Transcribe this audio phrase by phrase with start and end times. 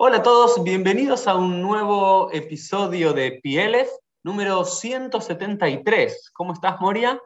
[0.00, 3.90] Hola a todos, bienvenidos a un nuevo episodio de PLF,
[4.22, 6.30] número 173.
[6.34, 7.20] ¿Cómo estás, Moria?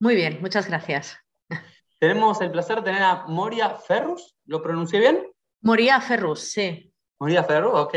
[0.00, 1.18] Muy bien, muchas gracias.
[2.00, 5.30] Tenemos el placer de tener a Moria Ferrus, ¿lo pronuncié bien?
[5.60, 6.90] Moria Ferrus, sí.
[7.18, 7.94] Moria Ferrus, ok.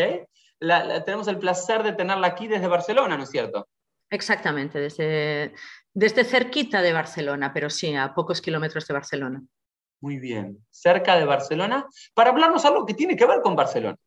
[1.06, 3.70] tenemos el placer de tenerla aquí desde Barcelona, ¿no es cierto?
[4.10, 5.54] Exactamente, desde,
[5.94, 9.42] desde cerquita de Barcelona, pero sí, a pocos kilómetros de Barcelona.
[10.02, 13.98] Muy bien, cerca de Barcelona, para hablarnos algo que tiene que ver con Barcelona.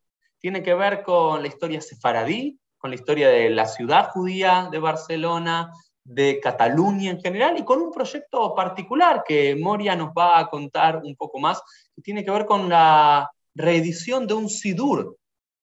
[0.41, 4.79] Tiene que ver con la historia sefaradí, con la historia de la ciudad judía de
[4.79, 5.71] Barcelona,
[6.03, 11.01] de Cataluña en general y con un proyecto particular que Moria nos va a contar
[11.03, 11.61] un poco más,
[11.95, 15.17] que tiene que ver con la reedición de un Sidur,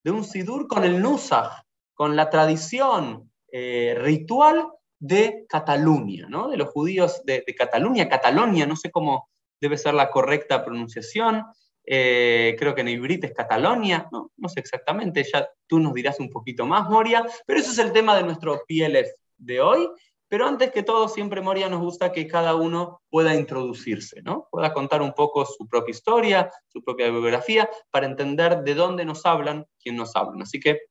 [0.04, 1.62] de un Sidur con el Nusach,
[1.94, 4.68] con la tradición eh, ritual
[5.00, 6.48] de Cataluña, ¿no?
[6.48, 9.28] de los judíos de, Cataluña, Catalonia, no sé cómo
[9.60, 11.44] debe ser la correcta pronunciación,
[11.90, 16.20] eh, creo que en Ibrit es Catalonia, no, no sé exactamente, ya tú nos dirás
[16.20, 19.08] un poquito más, Moria, pero eso es el tema de nuestro PLF
[19.38, 19.88] de hoy.
[20.30, 24.46] Pero antes que todo, siempre, Moria, nos gusta que cada uno pueda introducirse, ¿no?
[24.50, 29.24] Pueda contar un poco su propia historia, su propia biografía, para entender de dónde nos
[29.24, 30.42] hablan, quién nos hablan.
[30.42, 30.82] Así que,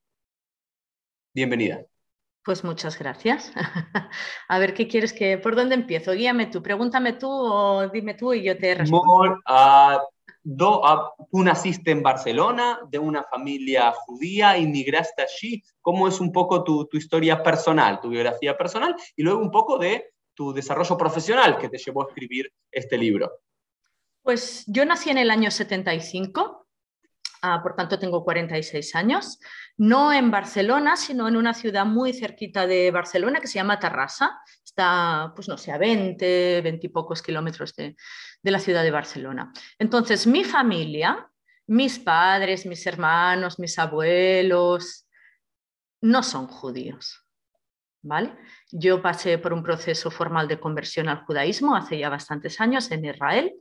[1.32, 1.84] bienvenida.
[2.44, 3.52] Pues muchas gracias.
[4.48, 6.12] A ver, ¿qué quieres que, por dónde empiezo?
[6.12, 9.38] Guíame tú, pregúntame tú o dime tú y yo te respondo.
[10.84, 15.62] Ah, tú naciste en Barcelona, de una familia judía, inmigraste allí.
[15.80, 18.94] ¿Cómo es un poco tu, historia personal, tu biografía personal?
[19.16, 23.30] Y luego un poco de tu desarrollo profesional que te llevó a escribir este libro.
[24.22, 26.66] Pues yo nací en el año 75,
[27.42, 29.38] ah, por tanto tengo 46 años
[29.78, 34.40] no en Barcelona, sino en una ciudad muy cerquita de Barcelona que se llama Tarrasa.
[35.34, 37.96] Pues no sé, a 20, 20 y pocos kilómetros de,
[38.42, 39.52] la ciudad de Barcelona.
[39.78, 41.28] Entonces, mi familia,
[41.66, 45.06] mis padres, mis hermanos, mis abuelos,
[46.00, 47.24] no son judíos.
[48.00, 48.38] ¿Vale?
[48.70, 53.04] Yo pasé por un proceso formal de conversión al judaísmo hace ya bastantes años en
[53.04, 53.52] Israel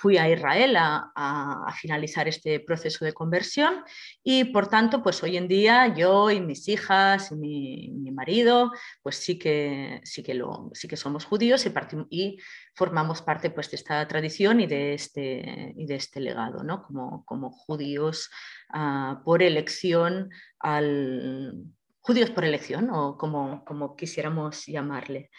[0.00, 3.84] fui a Israel a, finalizar este proceso de conversión
[4.22, 8.72] y por tanto, pues hoy en día yo y mis hijas y mi, marido,
[9.02, 10.40] pues sí que, sí que,
[10.72, 11.72] sí que somos judíos y,
[12.10, 12.38] y,
[12.74, 16.82] formamos parte pues, de esta tradición y de este, y de este legado, ¿no?
[16.82, 18.30] como, como judíos
[18.70, 21.54] ah, por elección al
[22.00, 25.30] judíos por elección o como, como quisiéramos llamarle.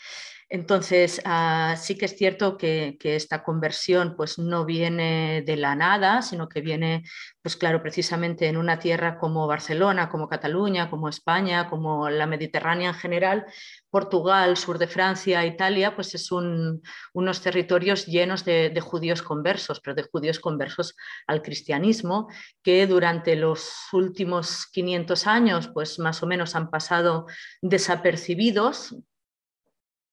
[0.51, 6.23] Entonces, ah, sí que es cierto que, esta conversión pues, no viene de la nada,
[6.23, 7.03] sino que viene,
[7.43, 12.89] pues claro, precisamente en una tierra como Barcelona, como Cataluña, como España, como la Mediterránea
[12.89, 13.45] en general,
[13.91, 19.93] Portugal, sur de Francia, Italia, pues es unos territorios llenos de, de, judíos conversos, pero
[19.93, 20.95] de judíos conversos
[21.27, 22.27] al cristianismo,
[22.63, 27.27] que durante los últimos 500 años, pues más o menos han pasado
[27.61, 28.95] desapercibidos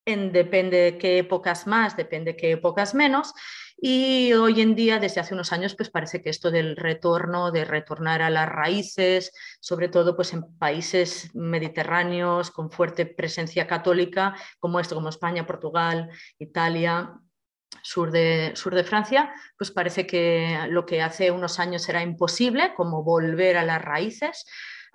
[0.06, 3.34] en depende de qué épocas más, depende de qué épocas menos.
[3.76, 7.66] Y hoy en día, desde hace unos años, pues parece que esto del retorno, de
[7.66, 14.80] retornar a las raíces, sobre todo pues en países mediterráneos con fuerte presencia católica, como
[14.80, 17.20] esto, como España, Portugal, Italia,
[17.82, 22.72] sur de, sur de Francia, pues parece que lo que hace unos años era imposible,
[22.74, 24.46] como volver a las raíces,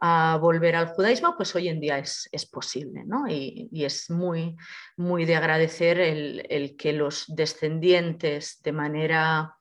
[0.03, 3.03] a volver al judaísmo, pues hoy en día es, posible.
[3.06, 3.28] ¿no?
[3.29, 4.57] Y, es muy,
[4.97, 9.56] muy de agradecer el, que los descendientes de manera,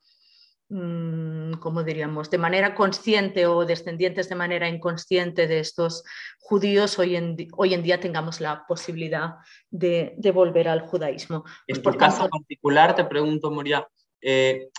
[0.70, 6.04] mm, ¿cómo diríamos?, de manera consciente o descendientes de manera inconsciente de estos
[6.38, 9.34] judíos, hoy en, hoy en día tengamos la posibilidad
[9.70, 11.44] de, volver al judaísmo.
[11.66, 13.86] en pues tu caso particular, te pregunto, Moria,
[14.22, 14.70] eh,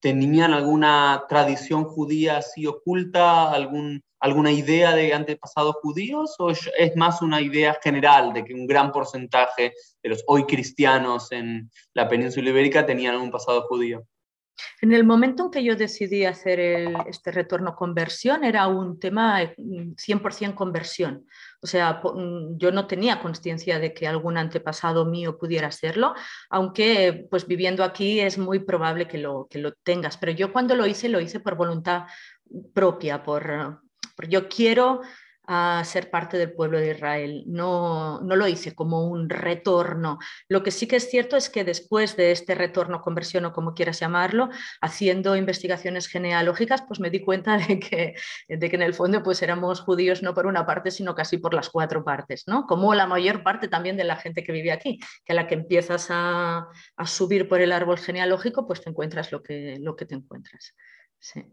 [0.00, 7.22] ¿tenían alguna tradición judía así oculta, algún alguna idea de antepasados judíos o es más
[7.22, 9.72] una idea general de que un gran porcentaje
[10.02, 14.04] de los hoy cristianos en la península ibérica tenían un pasado judío?
[14.82, 16.60] En el momento en que yo decidí hacer
[17.06, 21.26] este retorno conversión era un tema 100% conversión.
[21.60, 22.00] O sea,
[22.56, 26.14] yo no tenía conciencia de que algún antepasado mío pudiera hacerlo,
[26.48, 30.16] aunque pues viviendo aquí es muy probable que lo, que lo tengas.
[30.16, 32.04] Pero yo cuando lo hice, lo hice por voluntad
[32.72, 33.82] propia, por,
[34.28, 35.00] yo quiero
[35.50, 37.42] ah, ser parte del pueblo de Israel.
[37.46, 40.18] No, no lo hice como un retorno.
[40.48, 43.74] Lo que sí que es cierto es que después de este retorno, conversión o como
[43.74, 44.48] quieras llamarlo,
[44.80, 48.14] haciendo investigaciones genealógicas, pues me di cuenta de que,
[48.48, 51.52] de que en el fondo pues éramos judíos no por una parte, sino casi por
[51.52, 52.66] las cuatro partes, ¿no?
[52.66, 55.54] Como la mayor parte también de la gente que vive aquí, que a la que
[55.54, 56.68] empiezas a,
[57.04, 60.74] subir por el árbol genealógico, pues te encuentras lo que, lo que te encuentras.
[61.18, 61.44] Sí.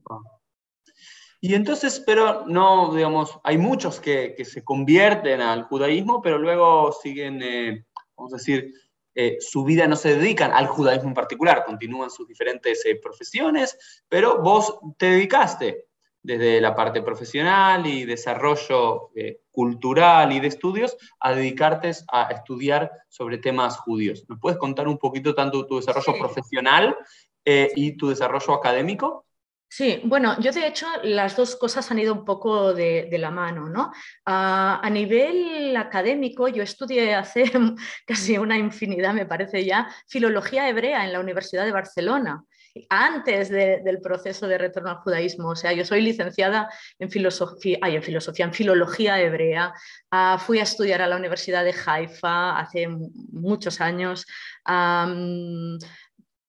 [1.39, 7.42] Y entonces, pero no, digamos, hay muchos que, se convierten al judaísmo, pero luego siguen,
[7.44, 7.86] eh,
[8.16, 8.74] vamos a decir,
[9.13, 14.04] eh, su vida no se dedican al judaísmo en particular, continúan sus diferentes eh, profesiones,
[14.07, 15.86] pero vos te dedicaste
[16.24, 19.12] desde la parte profesional y desarrollo
[19.50, 24.25] cultural y de estudios a dedicarte a estudiar sobre temas judíos.
[24.28, 26.98] ¿Nos puedes contar un poquito tanto tu desarrollo profesional
[27.45, 29.27] y tu desarrollo académico?
[29.69, 33.68] Sí, bueno, yo de hecho las dos cosas han ido un poco de, la mano,
[33.69, 33.92] ¿no?
[34.25, 37.44] a nivel académico, yo estudié hace
[38.08, 42.44] casi una infinidad, me parece ya, filología hebrea en la Universidad de Barcelona,
[42.90, 45.50] antes del proceso de retorno al judaísmo.
[45.50, 46.69] O sea, yo soy licenciada
[47.00, 49.74] en filosofía, en filosofía, en filología hebrea.
[50.12, 52.88] Ah, fui a estudiar a la Universidad de Haifa hace
[53.31, 54.25] muchos años.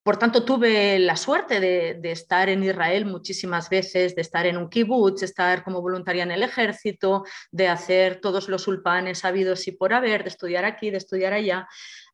[0.09, 4.71] Por tanto, tuve la suerte de, estar en Israel muchísimas veces, de estar en un
[4.71, 9.93] kibbutz, estar como voluntaria en el ejército, de hacer todos los ulpanes habidos y por
[9.93, 11.69] haber, de estudiar aquí, de estudiar allá.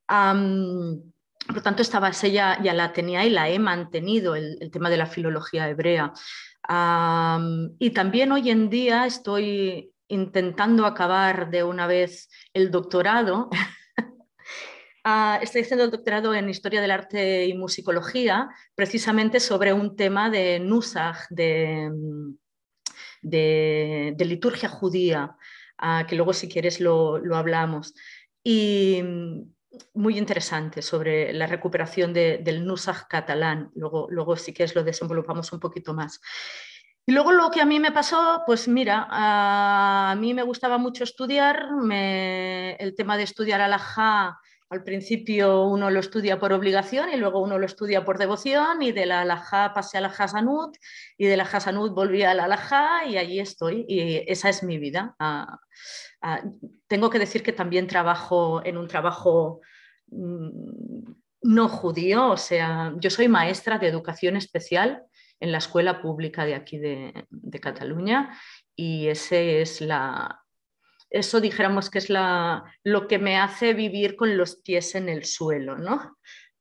[0.08, 5.06] por tanto, esta base ya, la tenía y la he mantenido, el, tema de la
[5.06, 6.12] filología hebrea.
[7.78, 13.50] y también hoy en día estoy intentando acabar de una vez el doctorado
[15.06, 20.30] Ah, estoy haciendo el doctorado en Historia del Arte y Musicología, precisamente sobre un tema
[20.30, 21.90] de Nusach, de,
[24.18, 25.36] liturgia judía,
[25.76, 27.94] ah, que luego si quieres lo, hablamos.
[28.42, 29.02] Y
[29.92, 33.70] muy interesante sobre la recuperación del Nusach catalán.
[33.74, 36.18] Luego, luego si quieres lo desenvolvamos un poquito más.
[37.04, 41.04] Y luego lo que a mí me pasó, pues mira, a mí me gustaba mucho
[41.04, 44.38] estudiar, el tema de estudiar alajá
[44.74, 48.90] al principio uno lo estudia por obligación y luego uno lo estudia por devoción y
[48.90, 50.76] de la alajá pasé a la Hasanut
[51.16, 54.78] y de la Hasanut volví a la alajá y allí estoy y esa es mi
[54.78, 55.14] vida.
[55.20, 55.60] Ah,
[56.22, 56.42] ah,
[56.88, 59.60] tengo que decir que también trabajo en un trabajo
[60.08, 61.12] mm,
[61.42, 65.04] no judío, o sea, yo soy maestra de educación especial
[65.38, 68.36] en la escuela pública de aquí de, de Cataluña
[68.74, 70.43] y ese es la,
[71.14, 75.24] eso dijéramos que es la, lo que me hace vivir con los pies en el
[75.24, 76.18] suelo, ¿no?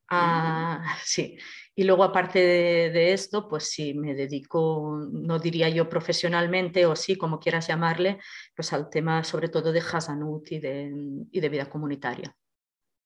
[0.10, 1.38] Ah, sí.
[1.76, 7.16] Y luego, aparte de, esto, pues sí, me dedico, no diría yo profesionalmente, o sí,
[7.16, 8.20] como quieras llamarle,
[8.56, 10.92] pues al tema sobre todo de Hasanut y de,
[11.32, 12.36] y de vida comunitaria.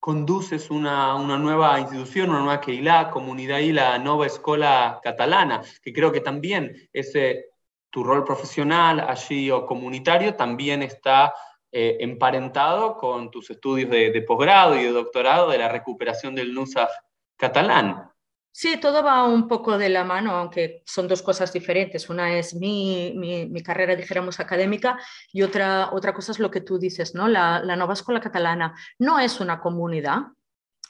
[0.01, 5.93] Conduces una, una, nueva institución, una nueva Keilah, comunidad y la nueva escuela catalana, que
[5.93, 7.45] creo que también ese
[7.89, 11.33] tu rol profesional allí o comunitario también está
[11.71, 16.91] eh, emparentado con tus estudios de, posgrado y de doctorado de la recuperación del NUSAF
[17.35, 18.09] catalán.
[18.51, 22.09] Sí, todo va un poco de la mano, aunque son dos cosas diferentes.
[22.09, 24.97] Una es mi, mi, carrera, dijéramos, académica
[25.31, 27.27] y otra, otra cosa es lo que tú dices, ¿no?
[27.27, 30.21] La, la Nova Escuela Catalana no es una comunidad,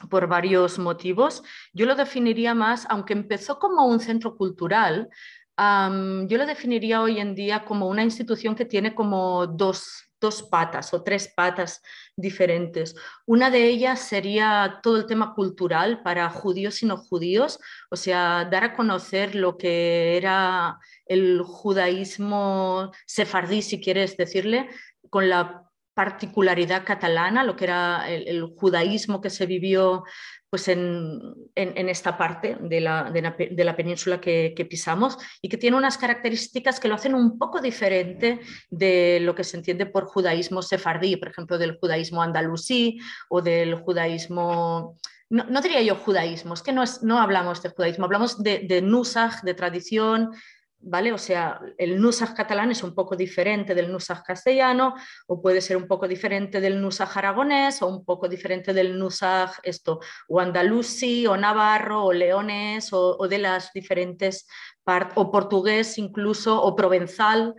[0.09, 1.43] por varios motivos.
[1.73, 5.09] Yo lo definiría más, aunque empezó como un centro cultural,
[5.57, 10.03] yo lo definiría hoy en día como una institución que tiene como dos,
[10.49, 11.81] patas o tres patas
[12.15, 12.95] diferentes.
[13.25, 17.59] Una de ellas sería todo el tema cultural para judíos y no judíos,
[17.91, 24.69] o sea, dar a conocer lo que era el judaísmo sefardí, si quieres decirle,
[25.09, 25.66] con la
[25.97, 30.03] particularidad catalana, lo que era el judaísmo que se vivió
[30.47, 36.87] pues en, esta parte de la, península que, pisamos y que tiene unas características que
[36.87, 38.39] lo hacen un poco diferente
[38.69, 43.73] de lo que se entiende por judaísmo sefardí, por ejemplo, del judaísmo andalusí o del
[43.75, 44.95] judaísmo...
[45.29, 48.81] No, diría yo judaísmo, es que no, es, no hablamos de judaísmo, hablamos de, de
[48.81, 50.29] nusach, de tradición,
[50.79, 51.11] ¿vale?
[51.11, 54.95] O sea, el nusaj catalán es un poco diferente del nusaj castellano,
[55.27, 59.57] o puede ser un poco diferente del nusaj aragonés, o un poco diferente del nusaj
[59.63, 64.47] esto, o andalusí, o navarro, o leones, o, de las diferentes
[64.83, 67.55] partes, o portugués incluso, o provenzal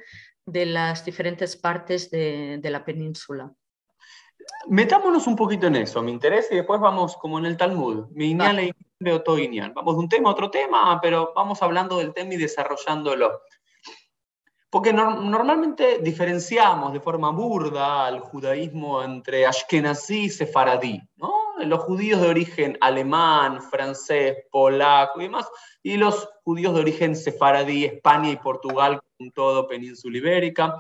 [0.47, 3.53] de las diferentes partes de, la península.
[4.69, 8.07] Metámonos un poquito en eso, me interesa, y después vamos como en el Talmud.
[8.11, 8.73] Mi de
[9.75, 13.43] Vamos de un tema a otro tema, pero vamos hablando del tema y desarrollándolo.
[14.71, 21.33] Porque normalmente diferenciamos de forma burda al judaísmo entre Ashkenazí y Sefaradí, ¿no?
[21.65, 25.49] los judíos de origen alemán, francés, polaco y demás,
[25.83, 30.79] y los judíos de origen sefaradí, España y Portugal, con todo península ibérica.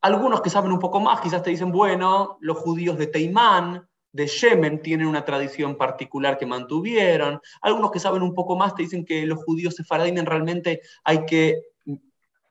[0.00, 4.26] Algunos que saben un poco más quizás te dicen, bueno, los judíos de Teimán, de
[4.26, 7.40] Yemen tienen una tradición particular que mantuvieron.
[7.62, 11.62] Algunos que saben un poco más te dicen que los judíos sefaradíes realmente hay que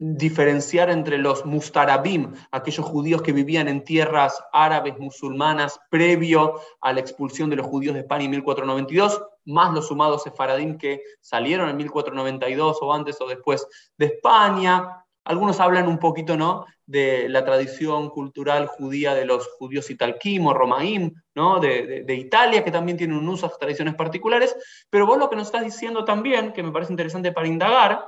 [0.04, 7.02] diferenciar entre los mustarabim, aquellos judíos que vivían en tierras árabes musulmanas previo a la
[7.02, 11.78] expulsión de los judíos de España en 1492, más los sumados sefaradim que salieron en
[11.78, 13.68] 1492 o antes o después
[13.98, 15.06] de España.
[15.24, 16.66] Algunos hablan un poquito ¿no?
[16.86, 21.60] de la tradición cultural judía de los judíos italquim o romaim, ¿no?
[21.60, 24.56] de, de, Italia, que también tienen unas tradiciones particulares,
[24.90, 28.04] pero vos lo que nos estás diciendo también, que me parece interesante para indagar,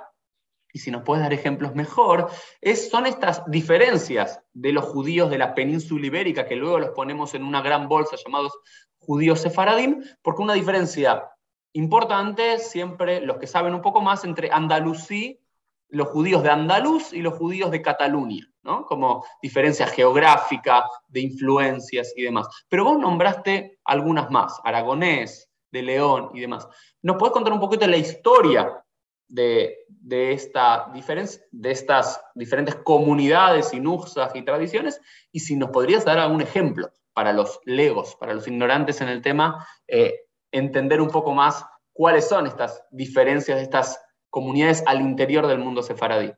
[0.73, 5.37] y si nos puedes dar ejemplos mejor, es, son estas diferencias de los judíos de
[5.37, 8.53] la península ibérica, que luego los ponemos en una gran bolsa llamados
[9.05, 11.29] judíos sefaradim, porque una diferencia
[11.73, 15.39] importante, siempre los que saben un poco más, entre Andalusí,
[15.89, 18.85] los judíos de Andaluz y los judíos de Cataluña, ¿no?
[18.85, 22.47] como diferencia geográfica, de influencias y demás.
[22.67, 26.67] Pero vos nombraste algunas más, Aragonés, de León y demás.
[27.01, 28.83] ¿Nos puedes contar un poquito de la historia
[29.27, 30.91] de, esta
[31.51, 34.99] de estas diferentes comunidades, inuxas y tradiciones,
[35.31, 39.21] y si nos podrías dar algún ejemplo para los legos, para los ignorantes en el
[39.21, 45.59] tema, eh, entender un poco más cuáles son estas diferencias estas comunidades al interior del
[45.59, 46.33] mundo sefaradí.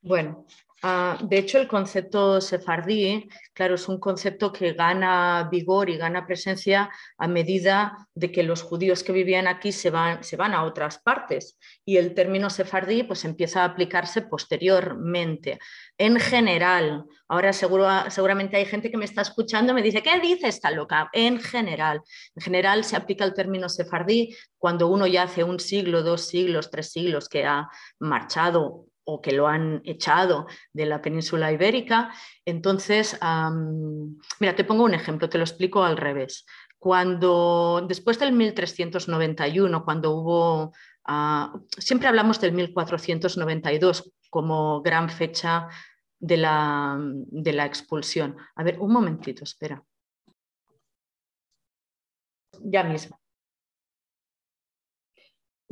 [0.00, 0.46] Bueno,
[0.84, 6.26] Ah, de hecho, el concepto sefardí, claro, es un concepto que gana vigor y gana
[6.26, 10.64] presencia a medida de que los judíos que vivían aquí se van, se van a
[10.64, 11.56] otras partes.
[11.84, 15.60] Y el término sefardí pues, empieza a aplicarse posteriormente.
[15.98, 20.18] En general, ahora seguro, seguramente hay gente que me está escuchando y me dice, ¿qué
[20.18, 21.10] dice esta loca?
[21.12, 22.02] En general,
[22.34, 26.72] en general se aplica el término sefardí cuando uno ya hace un siglo, dos siglos,
[26.72, 27.68] tres siglos que ha
[28.00, 32.12] marchado o que lo han echado de la península ibérica.
[32.44, 33.18] Entonces,
[34.40, 36.46] mira, te pongo un ejemplo, te lo explico al revés.
[36.78, 40.72] Cuando después del 1391, cuando hubo,
[41.04, 45.68] ah, siempre hablamos del 1492 como gran fecha
[46.18, 48.36] de la, de la expulsión.
[48.56, 49.84] A ver, un momentito, espera.
[52.64, 53.21] Ya mismo.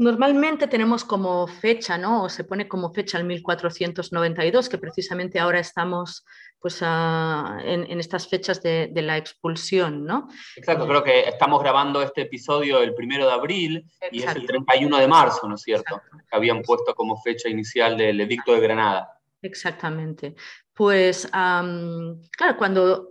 [0.01, 2.23] Normalmente tenemos como fecha, ¿no?
[2.23, 6.25] O se pone como fecha el 1492, que precisamente ahora estamos
[6.59, 10.31] pues, en, estas fechas de, la expulsión, ¿no?
[10.57, 14.97] Exacto, creo que estamos grabando este episodio el primero de abril y es el 31
[14.97, 16.01] de marzo, ¿no es cierto?
[16.31, 19.21] Que habían puesto como fecha inicial del edicto de Granada.
[19.43, 20.35] Exactamente.
[20.73, 23.11] Pues, claro, cuando...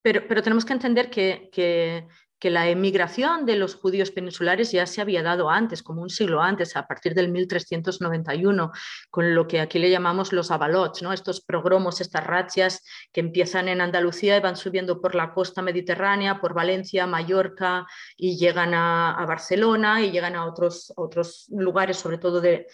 [0.00, 2.06] Pero, pero, tenemos que entender que, que
[2.38, 6.42] que la emigración de los judíos peninsulares ya se había dado antes, como un siglo
[6.42, 8.72] antes, a partir del 1391,
[9.10, 11.12] con lo que aquí le llamamos los avalots, ¿no?
[11.12, 16.40] estos progromos, estas rachas que empiezan en Andalucía y van subiendo por la costa mediterránea,
[16.40, 22.40] por Valencia, Mallorca y llegan a, Barcelona y llegan a otros, otros lugares, sobre todo
[22.40, 22.66] de,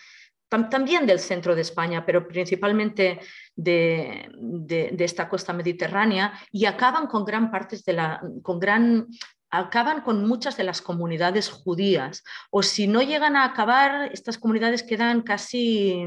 [0.49, 3.21] también del centro de España, pero principalmente
[3.54, 9.09] de, de, esta costa mediterránea, y acaban con gran partes de la, con gran
[9.52, 14.82] acaban con muchas de las comunidades judías, o si no llegan a acabar, estas comunidades
[14.82, 16.06] quedan casi,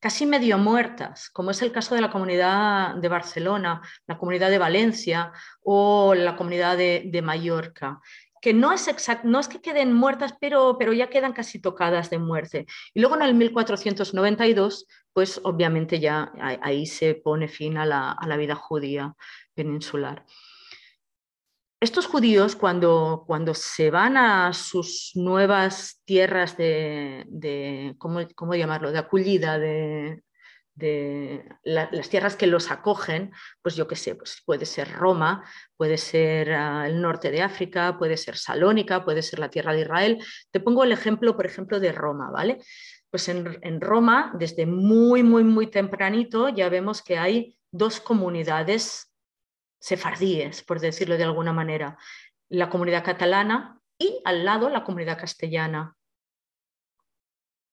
[0.00, 4.58] casi medio muertas, como es el caso de la comunidad de Barcelona, la comunidad de
[4.58, 5.32] Valencia
[5.62, 8.00] o la comunidad de, Mallorca
[8.40, 8.88] que no es,
[9.24, 12.66] no es que queden muertas, pero, pero ya quedan casi tocadas de muerte.
[12.94, 16.30] Y luego en el 1492, pues obviamente ya
[16.62, 19.16] ahí se pone fin a la, a la vida judía
[19.54, 20.24] peninsular.
[21.78, 29.58] Estos judíos, cuando, cuando, se van a sus nuevas tierras de, ¿cómo, llamarlo?, de acogida,
[29.58, 30.22] de,
[31.64, 33.30] las tierras que los acogen,
[33.60, 35.44] pues yo qué sé, pues puede ser Roma,
[35.76, 39.82] puede ser ah, el norte de África, puede ser Salónica, puede ser la tierra de
[39.82, 40.24] Israel.
[40.50, 42.58] Te pongo el ejemplo, por ejemplo, de Roma, ¿vale?
[43.10, 49.12] Pues en, en Roma, desde muy, muy, muy tempranito, ya vemos que hay dos comunidades
[49.78, 51.98] sefardíes, por decirlo de alguna manera,
[52.48, 55.96] la comunidad catalana y al lado la comunidad castellana.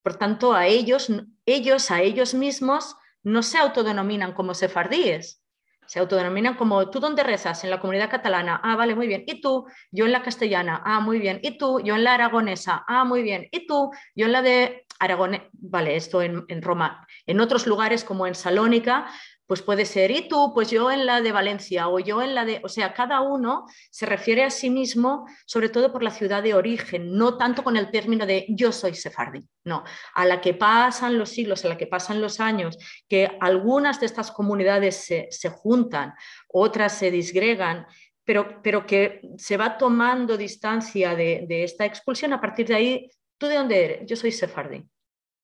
[0.02, 1.10] Por tanto, a ellos,
[1.46, 5.42] ellos a ellos mismos no se autodenominan como sefardíes,
[5.86, 9.42] se autodenominan como tú dónde rezas, en la comunidad catalana, ah, vale, muy bien, y
[9.42, 13.06] tú, yo en la castellana, ah, muy bien, y tú, yo en la aragonesa, ah,
[13.06, 17.40] muy bien, y tú, yo en la de Aragón, vale, esto en, en Roma, en
[17.40, 19.08] otros lugares como en Salónica,
[19.46, 22.46] pues puede ser, y tú, pues yo en la de Valencia o yo en la
[22.46, 26.42] de, o sea, cada uno se refiere a sí mismo, sobre todo por la ciudad
[26.42, 29.84] de origen, no tanto con el término de yo soy sefardí, no,
[30.14, 32.78] a la que pasan los siglos, a la que pasan los años,
[33.10, 36.14] que algunas de estas comunidades se, juntan,
[36.48, 37.86] otras se disgregan,
[38.24, 43.48] pero, pero, que se va tomando distancia de, esta expulsión, a partir de ahí, ¿tú
[43.48, 44.10] de dónde eres?
[44.10, 44.88] Yo soy sefardí.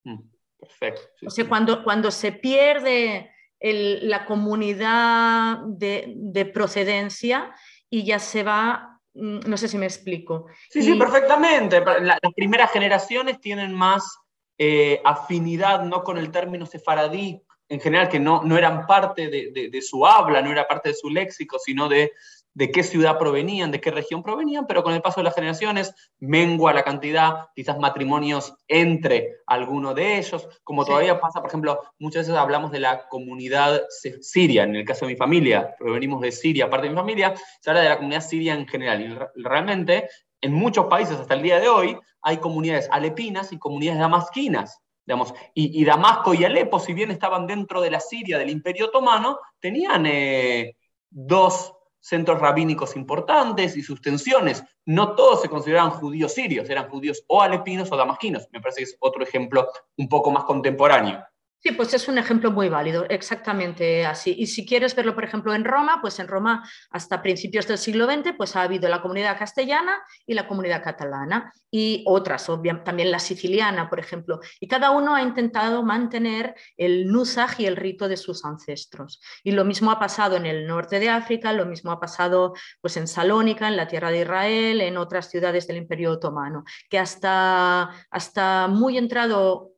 [0.06, 0.20] Mm.
[0.58, 1.02] Perfecto.
[1.26, 7.54] o sea, Cuando, cuando se pierde la comunidad de, procedencia
[7.90, 10.48] y ya se va, mm, no sé si me explico.
[10.70, 11.84] Sí, sí, perfectamente.
[12.02, 14.18] las primeras generaciones tienen más
[14.58, 19.82] eh, afinidad no con el término sefaradí en general, que no, no eran parte de,
[19.82, 22.12] su habla, no era parte de su léxico, sino de
[22.54, 25.94] de qué ciudad provenían, de qué región provenían, pero con el paso de las generaciones
[26.20, 32.28] mengua la cantidad, quizás matrimonios entre alguno de ellos, como todavía pasa, por ejemplo, muchas
[32.28, 33.82] veces hablamos de la comunidad
[34.22, 37.70] siria, en el caso de mi familia, provenimos de Siria, parte de mi familia, se
[37.70, 40.10] habla de la comunidad siria en general, y realmente
[40.42, 45.34] en muchos países hasta el día de hoy hay comunidades alepinas y comunidades damasquinas, Digamos,
[45.56, 50.06] y, Damasco y Alepo, si bien estaban dentro de la Siria del Imperio Otomano, tenían
[50.06, 50.76] eh,
[51.10, 54.64] dos centros rabínicos importantes y sus tensiones.
[54.86, 58.48] No todos se consideraban judíos sirios, eran judíos o alepinos o damasquinos.
[58.52, 61.24] Me parece que es otro ejemplo un poco más contemporáneo.
[61.62, 64.34] Sí, pues es un ejemplo muy válido, exactamente así.
[64.38, 68.06] Y si quieres verlo, por ejemplo, en Roma, pues en Roma hasta principios del siglo
[68.06, 73.12] XX pues ha habido la comunidad castellana y la comunidad catalana y otras, obviamente, también
[73.12, 74.40] la siciliana, por ejemplo.
[74.62, 79.22] Y cada uno ha intentado mantener el nusaj y el rito de sus ancestros.
[79.44, 82.96] Y lo mismo ha pasado en el norte de África, lo mismo ha pasado pues
[82.96, 87.90] en Salónica, en la tierra de Israel, en otras ciudades del Imperio Otomano, que hasta,
[88.10, 89.74] hasta muy entrado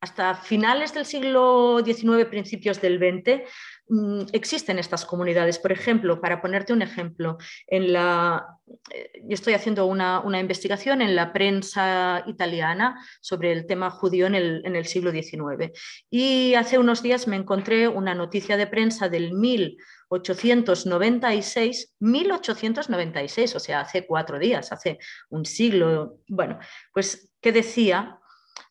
[0.00, 3.42] hasta finales del siglo XIX, principios del XX,
[3.88, 5.58] mm, existen estas comunidades.
[5.58, 8.46] Por ejemplo, para ponerte un ejemplo, en la,
[8.90, 14.34] eh, yo estoy haciendo una, investigación en la prensa italiana sobre el tema judío en
[14.34, 15.70] el, en el, siglo XIX.
[16.08, 23.80] Y hace unos días me encontré una noticia de prensa del 1896, 1896, o sea,
[23.80, 26.58] hace cuatro días, hace un siglo, bueno,
[26.94, 28.16] pues que decía...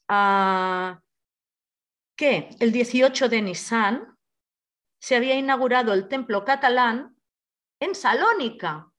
[0.08, 1.00] Ah,
[2.20, 4.18] que el 18 de Nisan
[5.00, 7.16] se había inaugurado el templo catalán
[7.80, 8.92] en Salónica.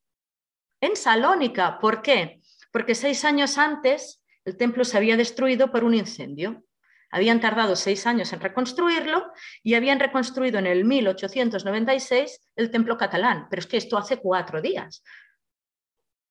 [0.81, 2.41] En Salónica, ¿por qué?
[2.73, 6.65] Porque seis años antes el templo se había destruido por un incendio.
[7.11, 9.31] Habían tardado seis años en reconstruirlo
[9.63, 13.49] y habían reconstruido en el 1896 el templo catalán.
[13.51, 15.05] Pero es que esto hace cuatro días.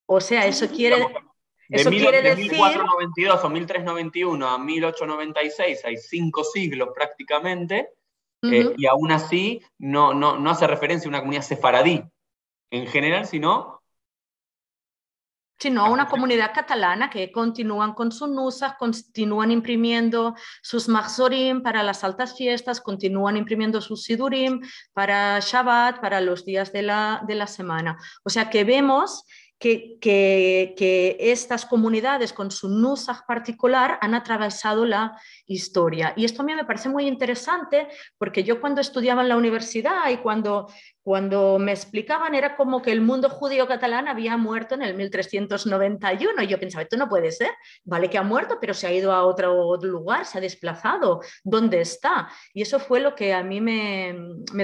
[0.08, 1.06] O sea, eso quiere,
[1.70, 2.52] de, Eso quiere decir...
[2.52, 7.92] 1492 o 1391 a 1896 hay cinco siglos prácticamente,
[8.42, 12.04] eh, y aún así no, no, no hace referencia a una comunidad sefaradí
[12.72, 13.80] en general, sino
[15.60, 21.84] sino a una comunidad catalana que continúan con sus nusas, continúan imprimiendo sus maxorim para
[21.84, 24.62] las altas fiestas, continúan imprimiendo sus sidurim
[24.94, 27.98] para Shabbat, para los días de la, de la semana.
[28.24, 29.26] O sea que vemos
[29.60, 36.14] que, estas comunidades con su nusaj particular han atravesado la historia.
[36.16, 40.10] Y esto a mí me parece muy interesante porque yo cuando estudiaba en la universidad
[40.10, 40.68] y cuando
[41.10, 46.44] cuando me explicaban era como que el mundo judío catalán había muerto en el 1391
[46.44, 47.50] y yo pensaba, esto no puede ser,
[47.84, 51.82] vale que ha muerto, pero se ha ido a otro lugar, se ha desplazado, ¿dónde
[51.82, 52.30] está?
[52.54, 54.16] Y eso fue lo que a mí me,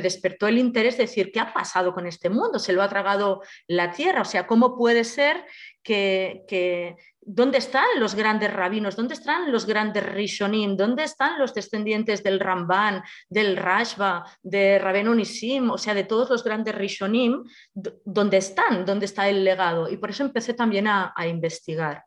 [0.03, 2.60] despertó el interés de decir, ¿qué ha pasado con este mundo?
[2.60, 4.21] ¿Se lo ha tragado la tierra?
[4.21, 5.45] O sea, ¿cómo puede ser
[5.81, 6.95] que
[7.28, 8.96] ¿Dónde están los grandes rabinos?
[8.96, 10.78] ¿Dónde están los grandes Rishonim?
[10.78, 16.30] ¿Dónde están los descendientes del Ramban, del Rashba, de Rabenu Nisim, o sea, de todos
[16.30, 17.44] los grandes Rishonim?
[17.74, 18.86] ¿Dónde están?
[18.86, 19.90] ¿Dónde está el legado?
[19.90, 22.06] Y por eso empecé también a, investigar.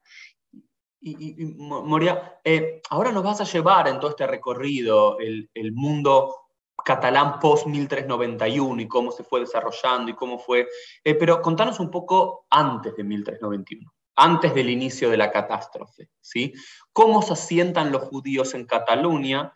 [1.01, 6.33] Y, Moria, eh, ahora nos vas a llevar en todo este recorrido el, mundo
[6.85, 10.69] catalán post 1391 y cómo se fue desarrollando y cómo fue,
[11.03, 16.09] eh, pero contanos un poco antes de 1391 antes del inicio de la catástrofe.
[16.21, 16.53] ¿sí?
[16.93, 19.53] ¿Cómo se asientan los judíos en Cataluña?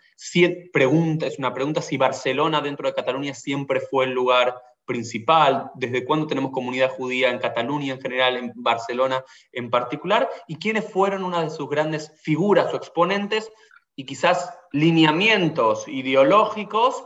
[0.73, 6.05] Pregunta, es una pregunta si Barcelona dentro de Cataluña siempre fue el lugar principal, desde
[6.05, 11.25] cuándo tenemos comunidad judía en Cataluña en general, en Barcelona en particular, y quiénes fueron
[11.25, 13.51] una de sus grandes figuras o exponentes
[13.97, 17.05] y quizás lineamientos ideológicos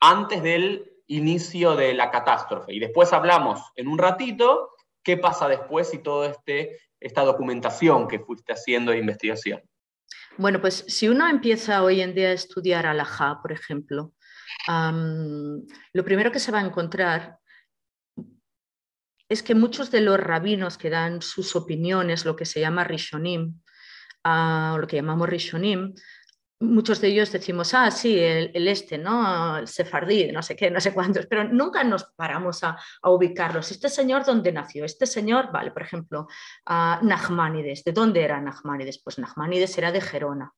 [0.00, 2.72] antes del inicio de la catástrofe.
[2.72, 4.70] Y después hablamos en un ratito
[5.02, 9.62] ¿Qué pasa después y toda este, esta documentación que fuiste haciendo de investigación?
[10.36, 14.12] Bueno, pues si uno empieza hoy en día a estudiar alajá, por ejemplo,
[14.66, 17.38] lo primero que se va a encontrar
[19.28, 23.60] es que muchos de los rabinos que dan sus opiniones, lo que se llama Rishonim,
[24.24, 25.94] uh, lo que llamamos Rishonim,
[26.60, 29.58] muchos de ellos decimos, ah, sí, el, este, ¿no?
[29.58, 33.70] El sefardí, no sé qué, no sé cuántos, pero nunca nos paramos a, ubicarlos.
[33.70, 34.84] Este señor, ¿dónde nació?
[34.84, 36.26] Este señor, vale, por ejemplo,
[36.68, 38.98] uh, ¿de dónde era Nachmanides?
[39.02, 40.52] Pues Nachmanides era de Gerona.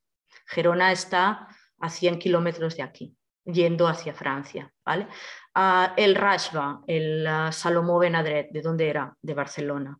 [0.47, 4.73] Gerona está a 100 kilómetros de aquí, yendo hacia Francia.
[4.85, 5.07] ¿vale?
[5.55, 9.15] Ah, el Rashba, el uh, Salomó Benadret, ¿de dónde era?
[9.21, 9.99] De Barcelona.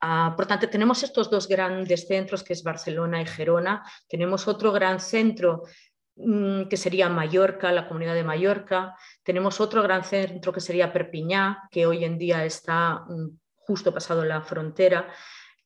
[0.00, 3.84] Ah, por tanto, tenemos estos dos grandes centros, que es Barcelona y Gerona.
[4.08, 5.64] Tenemos otro gran centro
[6.16, 8.96] mm, que sería Mallorca, la comunidad de Mallorca.
[9.24, 14.24] Tenemos otro gran centro que sería Perpiñá, que hoy en día está mm, justo pasado
[14.24, 15.08] la frontera.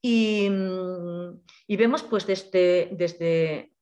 [0.01, 3.73] Y, mm, y vemos pues desde, desde,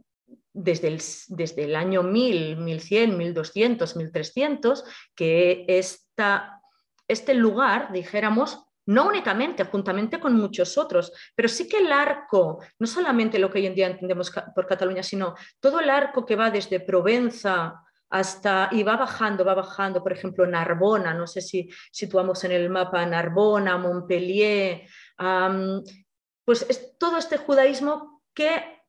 [0.52, 4.84] desde el, desde el, año 1000, 1100, 1200, 1300,
[5.14, 6.60] que esta,
[7.06, 12.86] este lugar, dijéramos, no únicamente, juntamente con muchos otros, pero sí que el arco, no
[12.86, 16.50] solamente lo que hoy en día entendemos por Cataluña, sino todo el arco que va
[16.50, 22.42] desde Provenza hasta, y va bajando, va bajando, por ejemplo, Narbona, no sé si situamos
[22.44, 24.82] en el mapa Narbona, Montpellier,
[26.44, 28.80] pues es todo este judaísmo que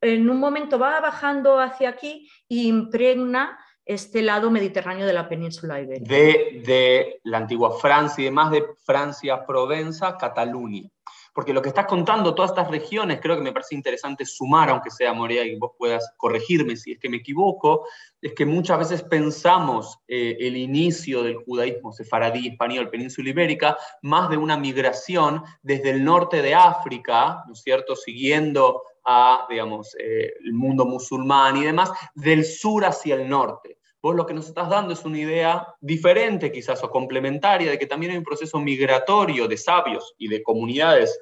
[0.00, 5.80] en un momento va bajando hacia aquí e impregna este lado mediterráneo de la península
[5.80, 6.12] ibérica.
[6.12, 10.88] De, la antigua Francia y demás, de Francia, Provenza, Cataluña.
[11.32, 14.90] Porque lo que estás contando, todas estas regiones, creo que me parece interesante sumar, aunque
[14.90, 17.86] sea Morea, y vos puedas corregirme si es que me equivoco,
[18.20, 24.28] es que muchas veces pensamos eh, el inicio del judaísmo sefaradí, español, península ibérica, más
[24.28, 30.32] de una migración desde el norte de África, ¿no es cierto?, siguiendo a, digamos, eh,
[30.44, 33.78] el mundo musulmán y demás, del sur hacia el norte.
[34.02, 37.86] Vos lo que nos estás dando es una idea diferente quizás o complementaria de que
[37.86, 41.20] también hay un proceso migratorio de sabios y de comunidades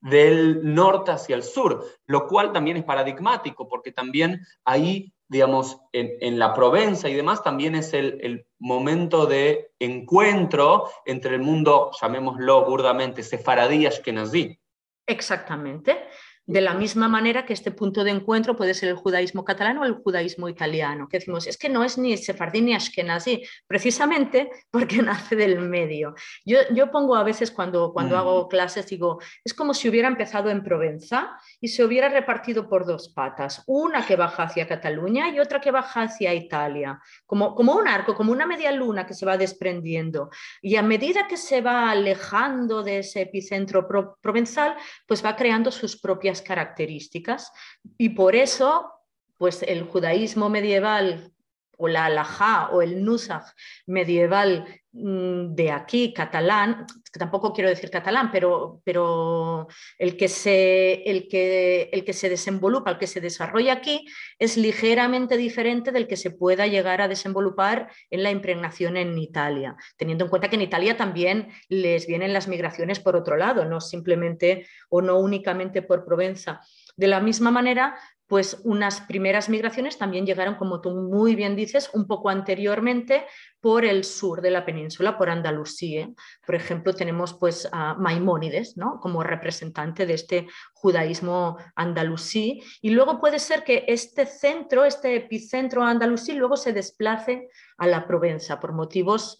[0.00, 6.38] del norte hacia el sur, lo cual también es paradigmático porque también ahí, digamos, en,
[6.38, 13.22] la Provenza y demás, también es el, momento de encuentro entre el mundo, llamémoslo burdamente,
[13.22, 14.58] sefaradí ashkenazí.
[15.06, 16.08] Exactamente.
[16.48, 19.84] De la misma manera que este punto de encuentro puede ser el judaísmo catalán o
[19.84, 25.02] el judaísmo italiano, que decimos, es que no es ni sefardí ni ashkenazí, precisamente porque
[25.02, 26.14] nace del medio.
[26.44, 28.18] Yo, yo pongo a veces cuando, cuando mm.
[28.18, 32.86] hago clases, digo, es como si hubiera empezado en Provenza y se hubiera repartido por
[32.86, 37.74] dos patas, una que baja hacia Cataluña y otra que baja hacia Italia, como, como
[37.74, 40.30] un arco, como una media luna que se va desprendiendo.
[40.62, 43.88] Y a medida que se va alejando de ese epicentro
[44.20, 44.76] provenzal,
[45.08, 47.52] pues va creando sus propias características.
[47.98, 48.92] Y por eso
[49.38, 51.32] pues el judaísmo medieval
[51.76, 53.44] o la alajá o el nusaj
[53.86, 61.28] medieval mm, de aquí, catalán, tampoco quiero decir catalán, pero, pero el, que se, el,
[61.28, 64.06] que, el que se desenvolupa, el que se desarrolla aquí,
[64.38, 69.76] es ligeramente diferente del que se pueda llegar a desenvolupar en la impregnación en Italia,
[69.96, 73.80] teniendo en cuenta que en Italia también les vienen las migraciones por otro lado, no
[73.80, 76.60] simplemente o no únicamente por Provenza.
[76.96, 81.90] De la misma manera, pues unas primeras migraciones también llegaron, como tú muy bien dices,
[81.92, 83.24] un poco anteriormente
[83.60, 86.08] por el sur de la península, por Andalucía.
[86.44, 88.98] Por ejemplo, tenemos pues a Maimónides ¿no?
[89.00, 92.62] como representante de este judaísmo andalusí.
[92.82, 98.06] Y luego puede ser que este centro, este epicentro andalusí, luego se desplace a la
[98.06, 99.38] Provenza por motivos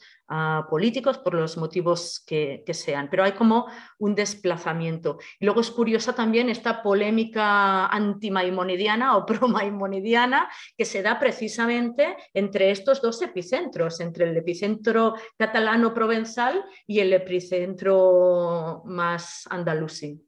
[0.68, 3.66] políticos por los motivos que, sean, pero hay como
[3.98, 5.18] un desplazamiento.
[5.38, 12.70] Y luego es curiosa también esta polémica anti-maimonidiana o pro-maimonidiana que se da precisamente entre
[12.70, 20.20] estos dos epicentros, entre el epicentro catalano-provenzal y el epicentro más andalusí.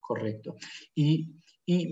[0.00, 0.54] Correcto.
[0.94, 1.32] Y,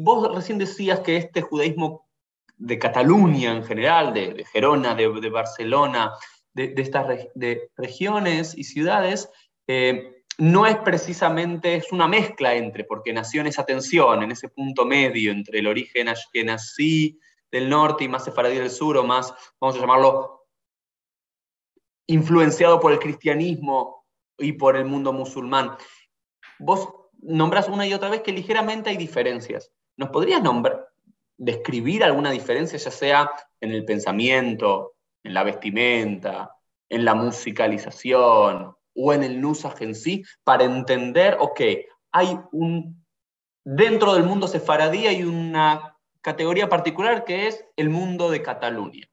[0.03, 2.09] vos recién decías que este judaísmo
[2.57, 6.12] de Cataluña en general, de, Gerona, de, de Barcelona,
[6.55, 9.29] de, estas de regiones y ciudades
[9.67, 14.49] eh, no es precisamente, es una mezcla entre, porque nació en esa tensión, en ese
[14.49, 19.33] punto medio entre el origen ashkenazí del norte y más sefaradí del sur, o más,
[19.61, 20.47] vamos a llamarlo,
[22.07, 24.05] influenciado por el cristianismo
[24.38, 25.77] y por el mundo musulmán.
[26.59, 26.88] Vos
[27.23, 29.73] nombras una y otra vez que ligeramente hay diferencias.
[29.97, 30.88] ¿Nos podrías nombrar,
[31.37, 34.94] describir alguna diferencia, ya sea en el pensamiento,
[35.25, 36.55] en la vestimenta,
[36.89, 41.61] en la musicalización o en el nusaj en sí, para entender, ok,
[42.13, 43.05] hay un,
[43.65, 49.07] dentro del mundo sefaradí hay una categoría particular que es el mundo de Cataluña.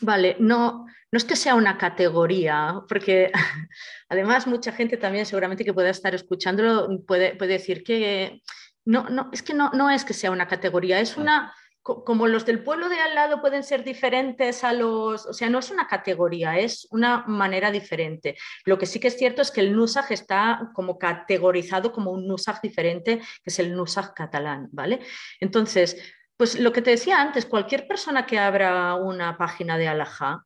[0.00, 3.32] Vale, no, no es que sea una categoría, porque
[4.08, 8.42] además mucha gente también seguramente que pueda estar escuchándolo puede, puede decir que
[8.84, 12.46] no, no, es que no, no es que sea una categoría, es una como los
[12.46, 15.86] del pueblo de al lado pueden ser diferentes a los, o sea, no es una
[15.88, 18.36] categoría, es una manera diferente.
[18.64, 22.28] Lo que sí que es cierto es que el Nusaj está como categorizado como un
[22.28, 25.00] Nusaj diferente, que es el Nusaj catalán, ¿vale?
[25.40, 25.96] Entonces,
[26.42, 30.44] Pues lo que te decía antes, cualquier persona que abra una página de Alajá